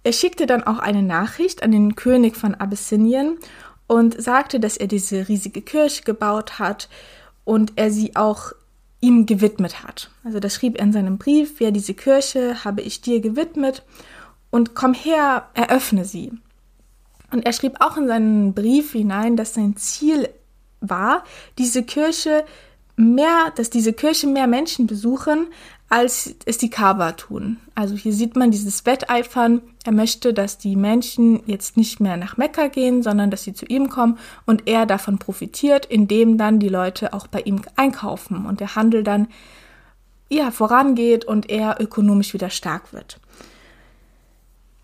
Er 0.05 0.13
schickte 0.13 0.47
dann 0.47 0.63
auch 0.63 0.79
eine 0.79 1.03
Nachricht 1.03 1.63
an 1.63 1.73
den 1.73 1.97
König 1.97 2.37
von 2.37 2.55
Abyssinien 2.55 3.39
und 3.87 4.21
sagte, 4.21 4.61
dass 4.61 4.77
er 4.77 4.87
diese 4.87 5.29
riesige 5.29 5.63
Kirche 5.63 6.05
gebaut 6.05 6.59
hat 6.59 6.89
und 7.45 7.73
er 7.77 7.91
sie 7.91 8.15
auch 8.15 8.53
ihm 9.01 9.27
gewidmet 9.27 9.83
hat. 9.85 10.11
Also 10.25 10.41
das 10.41 10.55
schrieb 10.55 10.77
er 10.77 10.85
in 10.85 10.93
seinem 10.93 11.19
Brief, 11.19 11.61
ja, 11.61 11.71
diese 11.71 11.95
Kirche 11.95 12.65
habe 12.65 12.83
ich 12.83 13.01
dir 13.01 13.21
gewidmet 13.21 13.85
und 14.51 14.75
komm 14.75 14.95
her, 14.95 15.49
eröffne 15.55 16.05
sie. 16.05 16.33
Und 17.31 17.45
er 17.45 17.53
schrieb 17.53 17.81
auch 17.81 17.97
in 17.97 18.09
seinen 18.09 18.55
Brief 18.55 18.93
hinein, 18.93 19.37
dass 19.37 19.55
sein 19.55 19.77
Ziel 19.77 20.29
war, 20.81 21.25
diese 21.59 21.83
Kirche 21.83 22.45
mehr, 22.97 23.53
dass 23.55 23.71
diese 23.71 23.93
Kirche 23.93 24.27
mehr 24.27 24.47
Menschen 24.47 24.87
besuchen, 24.87 25.47
als 25.89 26.35
es 26.45 26.59
die 26.59 26.71
Kaaba 26.71 27.13
tun. 27.13 27.59
Also 27.75 27.97
hier 27.97 28.13
sieht 28.13 28.37
man 28.37 28.51
dieses 28.51 28.85
Wetteifern. 28.85 29.63
Er 29.85 29.93
möchte, 29.93 30.35
dass 30.35 30.59
die 30.59 30.77
Menschen 30.77 31.41
jetzt 31.47 31.77
nicht 31.77 31.99
mehr 31.99 32.17
nach 32.17 32.37
Mekka 32.37 32.69
gehen, 32.69 33.03
sondern 33.03 33.31
dass 33.31 33.45
sie 33.45 33.55
zu 33.55 33.65
ihm 33.67 33.89
kommen 33.89 34.19
und 34.45 34.67
er 34.67 34.85
davon 34.85 35.19
profitiert, 35.19 35.87
indem 35.87 36.37
dann 36.37 36.59
die 36.59 36.69
Leute 36.69 37.15
auch 37.15 37.27
bei 37.27 37.41
ihm 37.41 37.63
einkaufen 37.77 38.45
und 38.45 38.61
der 38.61 38.77
Handel 38.77 39.03
dann 39.03 39.29
ja 40.31 40.51
vorangeht 40.51 41.25
und 41.25 41.49
er 41.49 41.81
ökonomisch 41.81 42.35
wieder 42.35 42.51
stark 42.51 42.93
wird. 42.93 43.19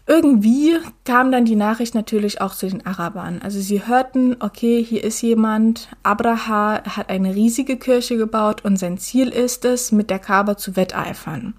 Irgendwie 0.06 0.76
kam 1.04 1.32
dann 1.32 1.46
die 1.46 1.56
Nachricht 1.56 1.94
natürlich 1.94 2.40
auch 2.42 2.54
zu 2.54 2.68
den 2.68 2.84
Arabern. 2.84 3.40
Also 3.42 3.58
sie 3.60 3.86
hörten, 3.86 4.36
okay, 4.40 4.84
hier 4.84 5.02
ist 5.02 5.22
jemand, 5.22 5.88
Abraha 6.02 6.82
hat 6.84 7.08
eine 7.08 7.34
riesige 7.34 7.78
Kirche 7.78 8.18
gebaut 8.18 8.64
und 8.64 8.76
sein 8.76 8.98
Ziel 8.98 9.28
ist 9.28 9.64
es, 9.64 9.92
mit 9.92 10.10
der 10.10 10.18
Kaaba 10.18 10.58
zu 10.58 10.76
wetteifern. 10.76 11.54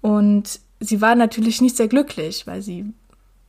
Und 0.00 0.60
sie 0.80 1.00
waren 1.00 1.18
natürlich 1.18 1.60
nicht 1.60 1.76
sehr 1.76 1.86
glücklich, 1.86 2.46
weil 2.48 2.60
sie 2.60 2.92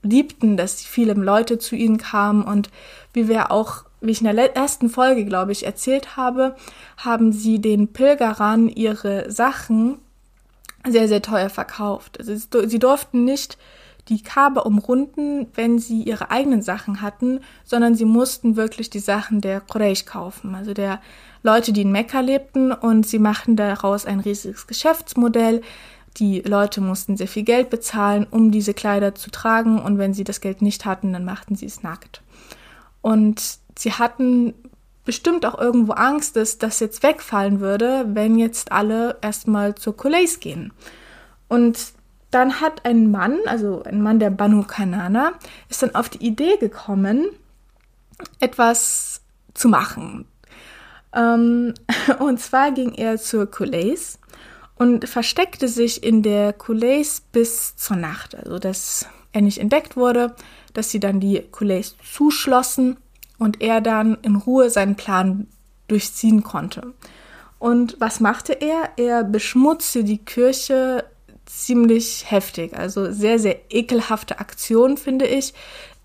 liebten, 0.03 0.55
dass 0.55 0.83
viele 0.83 1.13
Leute 1.13 1.57
zu 1.57 1.75
ihnen 1.75 1.97
kamen 1.97 2.43
und 2.43 2.69
wie 3.13 3.27
wir 3.27 3.51
auch, 3.51 3.85
wie 4.01 4.11
ich 4.11 4.21
in 4.21 4.35
der 4.35 4.55
ersten 4.55 4.91
Folge, 4.91 5.25
glaube 5.25 5.51
ich, 5.51 5.65
erzählt 5.65 6.15
habe, 6.15 6.55
haben 6.97 7.31
sie 7.31 7.59
den 7.59 7.87
Pilgerern 7.87 8.69
ihre 8.69 9.31
Sachen 9.31 9.97
sehr, 10.87 11.07
sehr 11.07 11.23
teuer 11.23 11.49
verkauft. 11.49 12.19
Also 12.19 12.35
sie 12.67 12.79
durften 12.79 13.25
nicht 13.25 13.57
die 14.09 14.21
Kaaba 14.21 14.61
umrunden, 14.61 15.47
wenn 15.55 15.79
sie 15.79 16.03
ihre 16.03 16.31
eigenen 16.31 16.61
Sachen 16.61 17.01
hatten, 17.01 17.41
sondern 17.63 17.95
sie 17.95 18.05
mussten 18.05 18.55
wirklich 18.55 18.89
die 18.89 18.99
Sachen 18.99 19.41
der 19.41 19.61
Quraysh 19.61 20.05
kaufen, 20.05 20.55
also 20.55 20.73
der 20.73 21.01
Leute, 21.43 21.73
die 21.73 21.81
in 21.81 21.91
Mekka 21.91 22.19
lebten 22.19 22.71
und 22.71 23.05
sie 23.05 23.19
machten 23.19 23.55
daraus 23.55 24.05
ein 24.05 24.19
riesiges 24.19 24.67
Geschäftsmodell. 24.67 25.61
Die 26.17 26.41
Leute 26.41 26.81
mussten 26.81 27.15
sehr 27.15 27.27
viel 27.27 27.43
Geld 27.43 27.69
bezahlen, 27.69 28.25
um 28.29 28.51
diese 28.51 28.73
Kleider 28.73 29.13
zu 29.13 29.29
tragen 29.29 29.79
und 29.79 29.97
wenn 29.97 30.13
sie 30.13 30.23
das 30.23 30.41
Geld 30.41 30.61
nicht 30.61 30.85
hatten, 30.85 31.13
dann 31.13 31.25
machten 31.25 31.55
sie 31.55 31.67
es 31.67 31.83
nackt. 31.83 32.21
Und 33.01 33.59
sie 33.77 33.93
hatten 33.93 34.53
bestimmt 35.05 35.45
auch 35.45 35.57
irgendwo 35.57 35.93
Angst, 35.93 36.35
dass 36.35 36.57
das 36.57 36.79
jetzt 36.79 37.01
wegfallen 37.01 37.61
würde, 37.61 38.05
wenn 38.09 38.37
jetzt 38.37 38.71
alle 38.71 39.17
erstmal 39.21 39.75
zur 39.75 39.95
Kulais 39.95 40.39
gehen. 40.39 40.73
Und 41.47 41.93
dann 42.31 42.59
hat 42.59 42.85
ein 42.85 43.09
Mann, 43.11 43.37
also 43.45 43.83
ein 43.83 44.01
Mann 44.01 44.19
der 44.19 44.29
Banu 44.29 44.63
Kanana, 44.63 45.33
ist 45.69 45.81
dann 45.81 45.95
auf 45.95 46.09
die 46.09 46.25
Idee 46.25 46.57
gekommen, 46.57 47.27
etwas 48.39 49.21
zu 49.53 49.69
machen. 49.69 50.25
Ähm, 51.13 51.73
und 52.19 52.39
zwar 52.39 52.71
ging 52.71 52.93
er 52.93 53.17
zur 53.17 53.49
Kulais 53.49 54.19
und 54.75 55.07
versteckte 55.07 55.67
sich 55.67 56.03
in 56.03 56.21
der 56.21 56.53
Kulais 56.53 57.21
bis 57.31 57.75
zur 57.75 57.97
Nacht, 57.97 58.35
also 58.35 58.59
dass 58.59 59.07
er 59.31 59.41
nicht 59.41 59.59
entdeckt 59.59 59.95
wurde, 59.95 60.35
dass 60.73 60.91
sie 60.91 60.99
dann 60.99 61.19
die 61.19 61.41
Kulais 61.51 61.95
zuschlossen 62.13 62.97
und 63.39 63.61
er 63.61 63.81
dann 63.81 64.17
in 64.21 64.35
Ruhe 64.35 64.69
seinen 64.69 64.95
Plan 64.95 65.47
durchziehen 65.87 66.43
konnte. 66.43 66.93
Und 67.59 67.95
was 67.99 68.19
machte 68.19 68.53
er? 68.53 68.89
Er 68.97 69.23
beschmutzte 69.23 70.03
die 70.03 70.19
Kirche 70.19 71.05
ziemlich 71.47 72.29
heftig. 72.29 72.77
Also 72.77 73.11
sehr, 73.11 73.39
sehr 73.39 73.59
ekelhafte 73.69 74.39
Aktion, 74.39 74.97
finde 74.97 75.25
ich. 75.25 75.53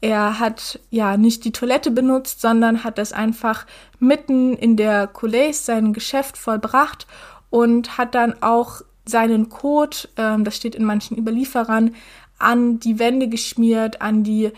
Er 0.00 0.40
hat 0.40 0.80
ja 0.90 1.16
nicht 1.16 1.44
die 1.44 1.52
Toilette 1.52 1.90
benutzt, 1.90 2.40
sondern 2.40 2.82
hat 2.82 2.98
das 2.98 3.12
einfach 3.12 3.66
mitten 4.00 4.54
in 4.54 4.76
der 4.76 5.12
Coulée 5.12 5.52
sein 5.52 5.92
Geschäft 5.92 6.36
vollbracht 6.36 7.06
und 7.50 7.98
hat 7.98 8.14
dann 8.14 8.42
auch 8.42 8.82
seinen 9.04 9.48
Kot, 9.48 10.08
ähm, 10.16 10.44
das 10.44 10.56
steht 10.56 10.74
in 10.74 10.84
manchen 10.84 11.16
Überlieferern, 11.16 11.94
an 12.38 12.80
die 12.80 12.98
Wände 12.98 13.28
geschmiert, 13.28 14.00
an 14.00 14.24
die 14.24 14.50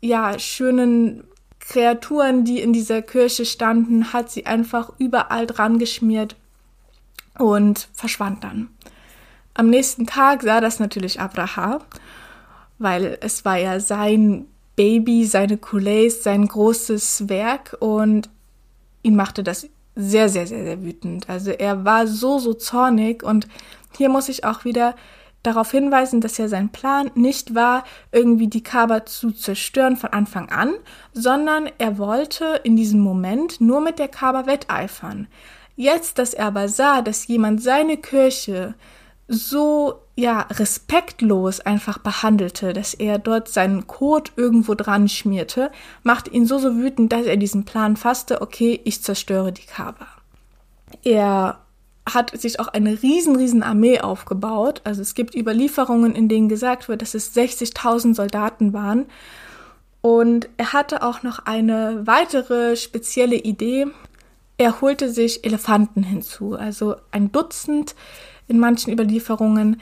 ja 0.00 0.38
schönen 0.38 1.24
Kreaturen, 1.58 2.44
die 2.44 2.60
in 2.60 2.72
dieser 2.72 3.02
Kirche 3.02 3.44
standen, 3.44 4.12
hat 4.12 4.30
sie 4.30 4.46
einfach 4.46 4.92
überall 4.98 5.46
dran 5.46 5.78
geschmiert 5.78 6.36
und 7.38 7.88
verschwand 7.92 8.44
dann. 8.44 8.68
Am 9.60 9.68
nächsten 9.68 10.06
Tag 10.06 10.40
sah 10.40 10.62
das 10.62 10.80
natürlich 10.80 11.20
Abraha, 11.20 11.80
weil 12.78 13.18
es 13.20 13.44
war 13.44 13.58
ja 13.58 13.78
sein 13.78 14.46
Baby, 14.74 15.26
seine 15.26 15.56
Coulées, 15.56 16.22
sein 16.22 16.48
großes 16.48 17.28
Werk 17.28 17.76
und 17.78 18.30
ihn 19.02 19.16
machte 19.16 19.42
das 19.42 19.68
sehr, 19.94 20.30
sehr, 20.30 20.46
sehr, 20.46 20.64
sehr 20.64 20.82
wütend. 20.82 21.28
Also 21.28 21.50
er 21.50 21.84
war 21.84 22.06
so, 22.06 22.38
so 22.38 22.54
zornig 22.54 23.22
und 23.22 23.48
hier 23.98 24.08
muss 24.08 24.30
ich 24.30 24.44
auch 24.44 24.64
wieder 24.64 24.94
darauf 25.42 25.70
hinweisen, 25.72 26.22
dass 26.22 26.38
ja 26.38 26.48
sein 26.48 26.70
Plan 26.70 27.10
nicht 27.14 27.54
war, 27.54 27.84
irgendwie 28.12 28.48
die 28.48 28.62
Kaaba 28.62 29.04
zu 29.04 29.30
zerstören 29.30 29.98
von 29.98 30.14
Anfang 30.14 30.48
an, 30.48 30.72
sondern 31.12 31.68
er 31.76 31.98
wollte 31.98 32.62
in 32.64 32.76
diesem 32.76 33.00
Moment 33.00 33.60
nur 33.60 33.82
mit 33.82 33.98
der 33.98 34.08
Kaaba 34.08 34.46
wetteifern. 34.46 35.28
Jetzt, 35.76 36.18
dass 36.18 36.32
er 36.32 36.46
aber 36.46 36.70
sah, 36.70 37.02
dass 37.02 37.26
jemand 37.26 37.62
seine 37.62 37.98
Kirche 37.98 38.74
so 39.32 40.02
ja 40.16 40.40
respektlos 40.50 41.60
einfach 41.60 41.98
behandelte, 41.98 42.72
dass 42.72 42.94
er 42.94 43.18
dort 43.18 43.48
seinen 43.48 43.86
Kot 43.86 44.32
irgendwo 44.36 44.74
dran 44.74 45.08
schmierte, 45.08 45.70
machte 46.02 46.30
ihn 46.30 46.46
so 46.46 46.58
so 46.58 46.76
wütend, 46.76 47.12
dass 47.12 47.26
er 47.26 47.36
diesen 47.36 47.64
Plan 47.64 47.96
fasste, 47.96 48.42
okay, 48.42 48.80
ich 48.84 49.02
zerstöre 49.02 49.52
die 49.52 49.66
Kaaba. 49.66 50.08
Er 51.04 51.60
hat 52.12 52.38
sich 52.38 52.58
auch 52.58 52.66
eine 52.66 53.02
riesen, 53.02 53.36
riesen 53.36 53.62
Armee 53.62 54.00
aufgebaut. 54.00 54.80
Also 54.82 55.00
es 55.00 55.14
gibt 55.14 55.36
Überlieferungen, 55.36 56.16
in 56.16 56.28
denen 56.28 56.48
gesagt 56.48 56.88
wird, 56.88 57.00
dass 57.00 57.14
es 57.14 57.34
60.000 57.36 58.16
Soldaten 58.16 58.72
waren. 58.72 59.06
Und 60.00 60.48
er 60.56 60.72
hatte 60.72 61.04
auch 61.04 61.22
noch 61.22 61.40
eine 61.46 62.04
weitere 62.04 62.74
spezielle 62.74 63.36
Idee. 63.36 63.86
Er 64.58 64.80
holte 64.80 65.08
sich 65.08 65.44
Elefanten 65.44 66.02
hinzu, 66.02 66.54
also 66.54 66.96
ein 67.12 67.30
Dutzend 67.30 67.94
in 68.50 68.58
manchen 68.58 68.92
Überlieferungen. 68.92 69.80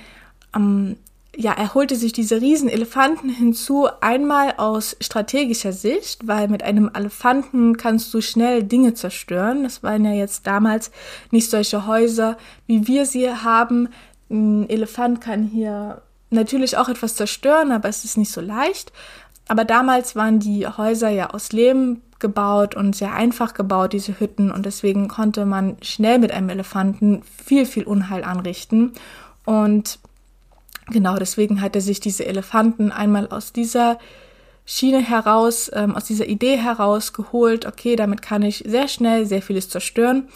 Ähm, 0.54 0.96
ja, 1.34 1.52
er 1.52 1.74
holte 1.74 1.94
sich 1.96 2.12
diese 2.12 2.40
riesen 2.40 2.68
Elefanten 2.68 3.28
hinzu, 3.28 3.88
einmal 4.00 4.54
aus 4.56 4.96
strategischer 5.00 5.72
Sicht, 5.72 6.26
weil 6.26 6.48
mit 6.48 6.62
einem 6.62 6.90
Elefanten 6.92 7.76
kannst 7.76 8.12
du 8.12 8.20
schnell 8.20 8.64
Dinge 8.64 8.94
zerstören. 8.94 9.62
Das 9.62 9.82
waren 9.82 10.04
ja 10.04 10.12
jetzt 10.12 10.46
damals 10.46 10.90
nicht 11.30 11.48
solche 11.48 11.86
Häuser, 11.86 12.36
wie 12.66 12.88
wir 12.88 13.06
sie 13.06 13.30
haben. 13.30 13.88
Ein 14.30 14.68
Elefant 14.68 15.20
kann 15.20 15.44
hier 15.44 16.02
natürlich 16.30 16.76
auch 16.76 16.88
etwas 16.88 17.14
zerstören, 17.14 17.72
aber 17.72 17.88
es 17.88 18.04
ist 18.04 18.18
nicht 18.18 18.32
so 18.32 18.40
leicht. 18.40 18.92
Aber 19.46 19.64
damals 19.64 20.16
waren 20.16 20.40
die 20.40 20.66
Häuser 20.66 21.08
ja 21.08 21.30
aus 21.30 21.52
Lehm 21.52 22.02
gebaut 22.18 22.74
und 22.74 22.96
sehr 22.96 23.14
einfach 23.14 23.54
gebaut, 23.54 23.92
diese 23.92 24.18
Hütten, 24.18 24.50
und 24.50 24.66
deswegen 24.66 25.08
konnte 25.08 25.46
man 25.46 25.76
schnell 25.82 26.18
mit 26.18 26.32
einem 26.32 26.48
Elefanten 26.48 27.22
viel, 27.44 27.66
viel 27.66 27.84
Unheil 27.84 28.24
anrichten. 28.24 28.92
Und 29.44 29.98
Genau, 30.90 31.16
deswegen 31.16 31.60
hat 31.60 31.74
er 31.76 31.82
sich 31.82 32.00
diese 32.00 32.24
Elefanten 32.24 32.92
einmal 32.92 33.28
aus 33.28 33.52
dieser 33.52 33.98
Schiene 34.64 35.00
heraus, 35.00 35.70
ähm, 35.74 35.94
aus 35.94 36.04
dieser 36.04 36.26
Idee 36.26 36.56
heraus 36.56 37.12
geholt, 37.12 37.66
okay, 37.66 37.94
damit 37.94 38.22
kann 38.22 38.42
ich 38.42 38.64
sehr 38.66 38.88
schnell 38.88 39.26
sehr 39.26 39.42
vieles 39.42 39.68
zerstören. 39.68 40.28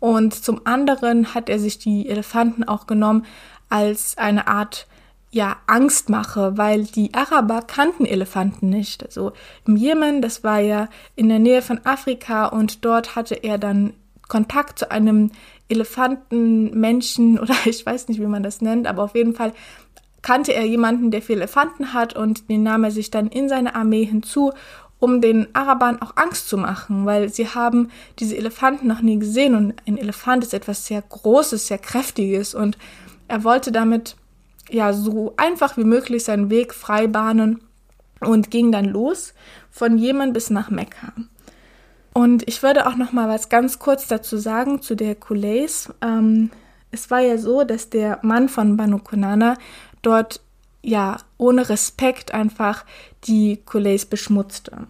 Und 0.00 0.34
zum 0.34 0.66
anderen 0.66 1.34
hat 1.34 1.48
er 1.48 1.58
sich 1.58 1.78
die 1.78 2.08
Elefanten 2.08 2.64
auch 2.64 2.86
genommen 2.86 3.26
als 3.68 4.16
eine 4.16 4.46
Art 4.46 4.86
ja, 5.30 5.56
Angstmache, 5.66 6.56
weil 6.56 6.84
die 6.84 7.12
Araber 7.12 7.62
kannten 7.62 8.06
Elefanten 8.06 8.70
nicht. 8.70 9.04
Also 9.04 9.32
im 9.66 9.76
Jemen, 9.76 10.22
das 10.22 10.42
war 10.42 10.60
ja 10.60 10.88
in 11.16 11.28
der 11.28 11.38
Nähe 11.38 11.60
von 11.60 11.80
Afrika 11.84 12.46
und 12.46 12.84
dort 12.84 13.14
hatte 13.14 13.34
er 13.34 13.58
dann 13.58 13.92
Kontakt 14.26 14.78
zu 14.78 14.90
einem 14.90 15.30
Elefantenmenschen 15.68 17.38
oder 17.40 17.54
ich 17.66 17.84
weiß 17.84 18.08
nicht, 18.08 18.20
wie 18.20 18.26
man 18.26 18.42
das 18.42 18.62
nennt, 18.62 18.86
aber 18.86 19.02
auf 19.02 19.14
jeden 19.14 19.34
Fall 19.34 19.52
kannte 20.22 20.52
er 20.52 20.64
jemanden, 20.64 21.10
der 21.10 21.22
viele 21.22 21.40
Elefanten 21.40 21.92
hat 21.92 22.16
und 22.16 22.48
den 22.48 22.62
nahm 22.62 22.84
er 22.84 22.90
sich 22.90 23.10
dann 23.10 23.28
in 23.28 23.48
seine 23.48 23.74
Armee 23.74 24.04
hinzu, 24.04 24.52
um 24.98 25.20
den 25.20 25.54
Arabern 25.54 26.02
auch 26.02 26.16
Angst 26.16 26.48
zu 26.48 26.56
machen, 26.56 27.06
weil 27.06 27.28
sie 27.28 27.48
haben 27.48 27.90
diese 28.18 28.36
Elefanten 28.36 28.88
noch 28.88 29.00
nie 29.00 29.18
gesehen 29.18 29.54
und 29.54 29.74
ein 29.86 29.96
Elefant 29.96 30.42
ist 30.42 30.54
etwas 30.54 30.86
sehr 30.86 31.02
Großes, 31.02 31.68
sehr 31.68 31.78
Kräftiges 31.78 32.54
und 32.54 32.78
er 33.28 33.44
wollte 33.44 33.70
damit 33.70 34.16
ja 34.70 34.92
so 34.92 35.34
einfach 35.36 35.76
wie 35.76 35.84
möglich 35.84 36.24
seinen 36.24 36.50
Weg 36.50 36.74
frei 36.74 37.06
bahnen 37.06 37.60
und 38.20 38.50
ging 38.50 38.72
dann 38.72 38.86
los 38.86 39.34
von 39.70 39.98
Jemen 39.98 40.32
bis 40.32 40.50
nach 40.50 40.70
Mekka. 40.70 41.12
Und 42.12 42.48
ich 42.48 42.62
würde 42.62 42.86
auch 42.86 42.96
noch 42.96 43.12
mal 43.12 43.28
was 43.28 43.48
ganz 43.48 43.78
kurz 43.78 44.08
dazu 44.08 44.38
sagen 44.38 44.82
zu 44.82 44.96
der 44.96 45.14
Kulais. 45.14 45.92
Ähm, 46.00 46.50
es 46.90 47.10
war 47.10 47.20
ja 47.20 47.38
so, 47.38 47.64
dass 47.64 47.90
der 47.90 48.18
Mann 48.22 48.48
von 48.48 48.76
Banu 48.76 48.98
Kunana 48.98 49.56
dort 50.02 50.40
ja 50.82 51.18
ohne 51.36 51.68
Respekt 51.68 52.34
einfach 52.34 52.84
die 53.24 53.58
Kulais 53.64 54.06
beschmutzte. 54.06 54.86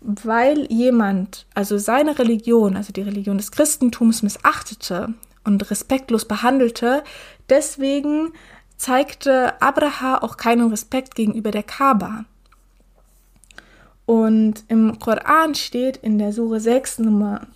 Weil 0.00 0.66
jemand 0.72 1.46
also 1.54 1.76
seine 1.78 2.18
Religion, 2.18 2.76
also 2.76 2.92
die 2.92 3.02
Religion 3.02 3.36
des 3.36 3.52
Christentums 3.52 4.22
missachtete 4.22 5.14
und 5.44 5.70
respektlos 5.70 6.24
behandelte, 6.24 7.04
deswegen 7.48 8.32
zeigte 8.80 9.60
Abraha 9.60 10.18
auch 10.18 10.38
keinen 10.38 10.70
Respekt 10.70 11.14
gegenüber 11.14 11.50
der 11.50 11.62
Kaaba. 11.62 12.24
Und 14.06 14.64
im 14.68 14.98
Koran 14.98 15.54
steht 15.54 15.98
in 15.98 16.18
der 16.18 16.32
Sure 16.32 16.60
6 16.60 17.00
Nummer 17.00 17.46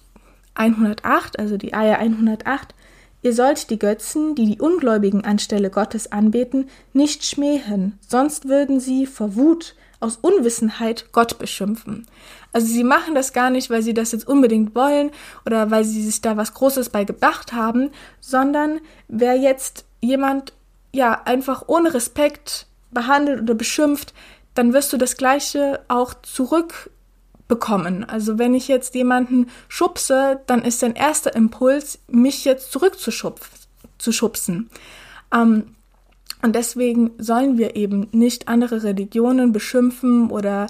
108, 0.55 1.39
also 1.39 1.57
die 1.57 1.73
Eier 1.73 1.99
108, 1.99 2.75
Ihr 3.23 3.33
sollt 3.33 3.71
die 3.71 3.79
Götzen, 3.79 4.35
die 4.35 4.45
die 4.45 4.61
Ungläubigen 4.61 5.25
anstelle 5.25 5.71
Gottes 5.71 6.13
anbeten, 6.13 6.69
nicht 6.93 7.25
schmähen, 7.25 7.99
sonst 8.07 8.49
würden 8.49 8.81
sie 8.81 9.07
vor 9.07 9.35
Wut 9.35 9.77
aus 9.99 10.19
Unwissenheit 10.19 11.07
Gott 11.13 11.39
beschimpfen. 11.39 12.07
Also 12.53 12.67
sie 12.67 12.85
machen 12.85 13.15
das 13.15 13.33
gar 13.33 13.49
nicht, 13.49 13.71
weil 13.71 13.81
sie 13.81 13.95
das 13.95 14.13
jetzt 14.13 14.29
unbedingt 14.29 14.75
wollen 14.75 15.11
oder 15.47 15.71
weil 15.71 15.85
sie 15.85 16.03
sich 16.03 16.21
da 16.21 16.37
was 16.37 16.53
Großes 16.53 16.91
bei 16.91 17.05
gedacht 17.05 17.55
haben, 17.55 17.93
sondern 18.21 18.81
wer 19.09 19.37
jetzt 19.37 19.87
jemand 20.03 20.53
ja 20.95 21.23
einfach 21.25 21.65
ohne 21.67 21.93
Respekt 21.93 22.67
behandelt 22.91 23.43
oder 23.43 23.55
beschimpft, 23.55 24.15
dann 24.55 24.73
wirst 24.73 24.93
du 24.93 24.97
das 24.97 25.17
Gleiche 25.17 25.81
auch 25.89 26.15
zurück 26.23 26.91
bekommen. 27.49 28.05
Also 28.05 28.39
wenn 28.39 28.55
ich 28.55 28.69
jetzt 28.69 28.95
jemanden 28.95 29.49
schubse, 29.69 30.41
dann 30.47 30.63
ist 30.63 30.81
sein 30.81 30.95
erster 30.95 31.35
Impuls, 31.35 31.99
mich 32.09 32.45
jetzt 32.45 32.73
zurückzuschubsen. 32.73 34.71
Ähm, 35.35 35.75
und 36.43 36.55
deswegen 36.55 37.11
sollen 37.19 37.59
wir 37.59 37.75
eben 37.77 38.09
nicht 38.13 38.49
andere 38.49 38.83
Religionen 38.83 39.53
beschimpfen 39.53 40.31
oder 40.31 40.67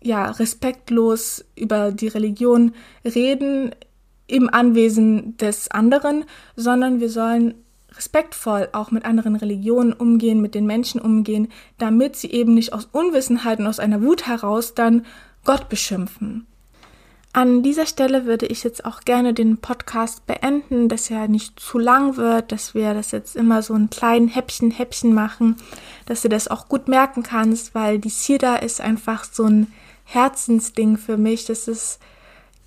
ja 0.00 0.30
respektlos 0.30 1.44
über 1.56 1.90
die 1.92 2.08
Religion 2.08 2.72
reden 3.04 3.74
im 4.28 4.48
Anwesen 4.52 5.36
des 5.36 5.70
anderen, 5.70 6.24
sondern 6.54 7.00
wir 7.00 7.10
sollen 7.10 7.54
respektvoll 7.96 8.68
auch 8.72 8.90
mit 8.90 9.04
anderen 9.04 9.36
Religionen 9.36 9.92
umgehen, 9.92 10.40
mit 10.40 10.54
den 10.54 10.66
Menschen 10.66 11.00
umgehen, 11.00 11.48
damit 11.78 12.16
sie 12.16 12.30
eben 12.30 12.54
nicht 12.54 12.72
aus 12.72 12.88
Unwissenheit 12.92 13.58
und 13.58 13.66
aus 13.66 13.80
einer 13.80 14.02
Wut 14.02 14.26
heraus 14.26 14.74
dann 14.74 15.04
Gott 15.44 15.68
beschimpfen. 15.68 16.46
An 17.32 17.62
dieser 17.62 17.86
Stelle 17.86 18.24
würde 18.24 18.46
ich 18.46 18.64
jetzt 18.64 18.84
auch 18.84 19.02
gerne 19.02 19.34
den 19.34 19.58
Podcast 19.58 20.26
beenden, 20.26 20.88
dass 20.88 21.10
er 21.10 21.28
nicht 21.28 21.60
zu 21.60 21.78
lang 21.78 22.16
wird, 22.16 22.52
dass 22.52 22.74
wir 22.74 22.94
das 22.94 23.10
jetzt 23.10 23.36
immer 23.36 23.62
so 23.62 23.74
ein 23.74 23.90
kleinen 23.90 24.28
Häppchen, 24.28 24.70
Häppchen 24.70 25.12
machen, 25.12 25.56
dass 26.06 26.22
du 26.22 26.28
das 26.28 26.48
auch 26.48 26.68
gut 26.68 26.88
merken 26.88 27.22
kannst, 27.22 27.74
weil 27.74 27.98
die 27.98 28.08
Sida 28.08 28.56
ist 28.56 28.80
einfach 28.80 29.24
so 29.24 29.44
ein 29.44 29.72
Herzensding 30.04 30.96
für 30.96 31.18
mich. 31.18 31.44
Das 31.44 31.68
ist, 31.68 32.00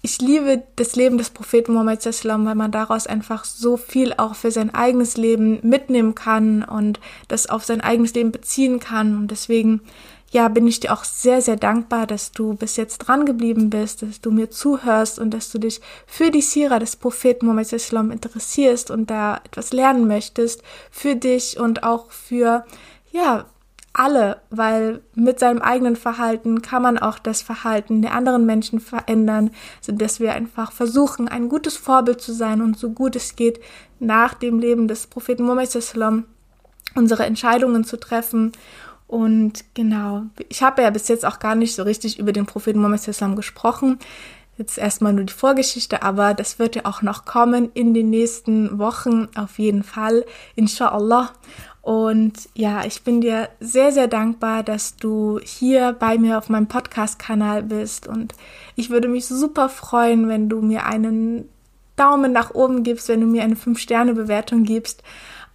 ich 0.02 0.20
liebe 0.20 0.64
das 0.76 0.96
Leben 0.96 1.18
des 1.18 1.30
Propheten 1.30 1.76
Sallam, 2.00 2.46
weil 2.46 2.56
man 2.56 2.72
daraus 2.72 3.06
einfach 3.06 3.46
so 3.46 3.78
viel 3.78 4.14
auch 4.18 4.34
für 4.34 4.50
sein 4.50 4.74
eigenes 4.74 5.16
Leben 5.16 5.60
mitnehmen 5.62 6.16
kann 6.16 6.64
und 6.64 7.00
das 7.28 7.48
auf 7.48 7.64
sein 7.64 7.82
eigenes 7.82 8.16
Leben 8.16 8.32
beziehen 8.32 8.80
kann. 8.80 9.16
Und 9.16 9.30
deswegen 9.30 9.82
ja, 10.32 10.48
bin 10.48 10.66
ich 10.66 10.80
dir 10.80 10.94
auch 10.94 11.04
sehr, 11.04 11.42
sehr 11.42 11.58
dankbar, 11.58 12.08
dass 12.08 12.32
du 12.32 12.54
bis 12.54 12.78
jetzt 12.78 13.00
dran 13.00 13.26
geblieben 13.26 13.70
bist, 13.70 14.02
dass 14.02 14.22
du 14.22 14.32
mir 14.32 14.50
zuhörst 14.50 15.20
und 15.20 15.32
dass 15.32 15.52
du 15.52 15.60
dich 15.60 15.82
für 16.08 16.32
die 16.32 16.42
Sira 16.42 16.80
des 16.80 16.96
Propheten 16.96 17.46
Muhammad 17.46 17.72
Islam 17.72 18.12
interessierst 18.12 18.90
und 18.90 19.12
da 19.12 19.42
etwas 19.44 19.74
lernen 19.74 20.08
möchtest 20.08 20.64
für 20.90 21.16
dich 21.16 21.60
und 21.60 21.84
auch 21.84 22.10
für, 22.12 22.66
ja, 23.12 23.46
alle, 23.94 24.42
weil 24.50 25.02
mit 25.16 25.40
seinem 25.40 25.62
eigenen 25.62 25.96
Verhalten 25.96 26.62
kann 26.62 26.82
man 26.82 26.98
auch 26.98 27.20
das 27.20 27.42
Verhalten 27.42 28.02
der 28.02 28.14
anderen 28.14 28.46
Menschen 28.46 28.80
verändern, 28.80 29.52
so 29.82 29.92
dass 29.92 30.20
wir 30.20 30.34
einfach 30.34 30.72
versuchen, 30.72 31.28
ein 31.28 31.50
gutes 31.50 31.78
Vorbild 31.78 32.22
zu 32.22 32.34
sein 32.34 32.62
und 32.62 32.78
so 32.78 32.92
gut 32.92 33.16
es 33.16 33.36
geht 33.36 33.60
nach 34.00 34.34
dem 34.34 34.60
Leben 34.60 34.88
des 34.88 35.08
Propheten 35.08 35.44
Muhammad 35.44 35.70
unsere 36.96 37.26
Entscheidungen 37.26 37.84
zu 37.84 37.98
treffen 37.98 38.52
und 39.12 39.66
genau, 39.74 40.24
ich 40.48 40.64
habe 40.64 40.84
ja 40.84 40.90
bis 40.90 41.10
jetzt 41.10 41.26
auch 41.26 41.40
gar 41.40 41.56
nicht 41.56 41.76
so 41.76 41.84
richtig 41.84 42.18
über 42.18 42.32
den 42.32 42.46
Propheten 42.46 42.80
Muhammad 42.80 43.36
gesprochen. 43.36 44.00
Jetzt 44.58 44.78
erstmal 44.78 45.12
nur 45.12 45.26
die 45.26 45.34
Vorgeschichte, 45.34 46.02
aber 46.02 46.34
das 46.34 46.60
wird 46.60 46.78
ja 46.78 46.86
auch 46.86 47.02
noch 47.02 47.26
kommen 47.26 47.72
in 47.74 47.94
den 47.94 48.10
nächsten 48.10 48.80
Wochen 48.80 49.28
auf 49.36 49.60
jeden 49.60 49.84
Fall, 49.84 50.24
inshallah. 50.56 51.32
Und 51.82 52.34
ja, 52.54 52.86
ich 52.86 53.04
bin 53.04 53.22
dir 53.22 53.50
sehr, 53.60 53.92
sehr 53.92 54.08
dankbar, 54.08 54.62
dass 54.62 54.98
du 54.98 55.40
hier 55.44 55.94
bei 55.94 56.18
mir 56.18 56.38
auf 56.38 56.50
meinem 56.50 56.68
Podcast-Kanal 56.68 57.64
bist. 57.64 58.08
Und 58.08 58.36
ich 58.76 58.90
würde 58.90 59.08
mich 59.08 59.26
super 59.26 59.68
freuen, 59.68 60.30
wenn 60.30 60.48
du 60.48 60.62
mir 60.62 60.86
einen 60.86 61.50
Daumen 61.96 62.32
nach 62.32 62.54
oben 62.54 62.84
gibst, 62.84 63.10
wenn 63.10 63.22
du 63.22 63.28
mir 63.28 63.44
eine 63.44 63.56
5-Sterne-Bewertung 63.56 64.64
gibst 64.64 65.04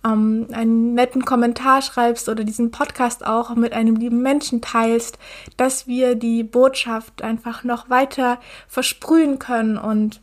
ähm, 0.07 0.47
einen 0.53 0.95
netten 0.95 1.25
Kommentar 1.25 1.83
schreibst 1.83 2.29
oder 2.29 2.45
diesen 2.45 2.71
Podcast 2.71 3.27
auch 3.27 3.55
mit 3.55 3.73
einem 3.73 3.97
lieben 3.97 4.23
Menschen 4.23 4.61
teilst, 4.61 5.19
dass 5.57 5.87
wir 5.87 6.15
die 6.15 6.43
Botschaft 6.43 7.23
einfach 7.23 7.65
noch 7.65 7.91
weiter 7.91 8.39
versprühen 8.69 9.39
können 9.39 9.77
und 9.79 10.21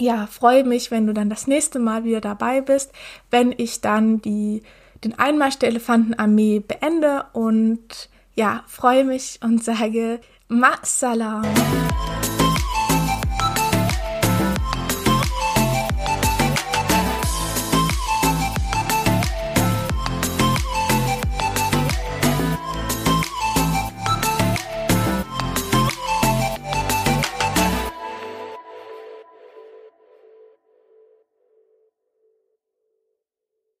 ja, 0.00 0.28
freue 0.28 0.62
mich, 0.62 0.92
wenn 0.92 1.08
du 1.08 1.12
dann 1.12 1.28
das 1.28 1.48
nächste 1.48 1.80
Mal 1.80 2.04
wieder 2.04 2.20
dabei 2.20 2.60
bist, 2.60 2.92
wenn 3.32 3.52
ich 3.56 3.80
dann 3.80 4.22
die, 4.22 4.62
den 5.04 5.18
Einmarsch 5.18 5.58
der 5.58 5.68
Elefantenarmee 5.68 6.60
beende 6.60 7.26
und 7.32 8.08
ja, 8.34 8.62
freue 8.66 9.04
mich 9.04 9.40
und 9.42 9.62
sage 9.62 10.20
Ma 10.48 10.78
Salam. 10.82 11.42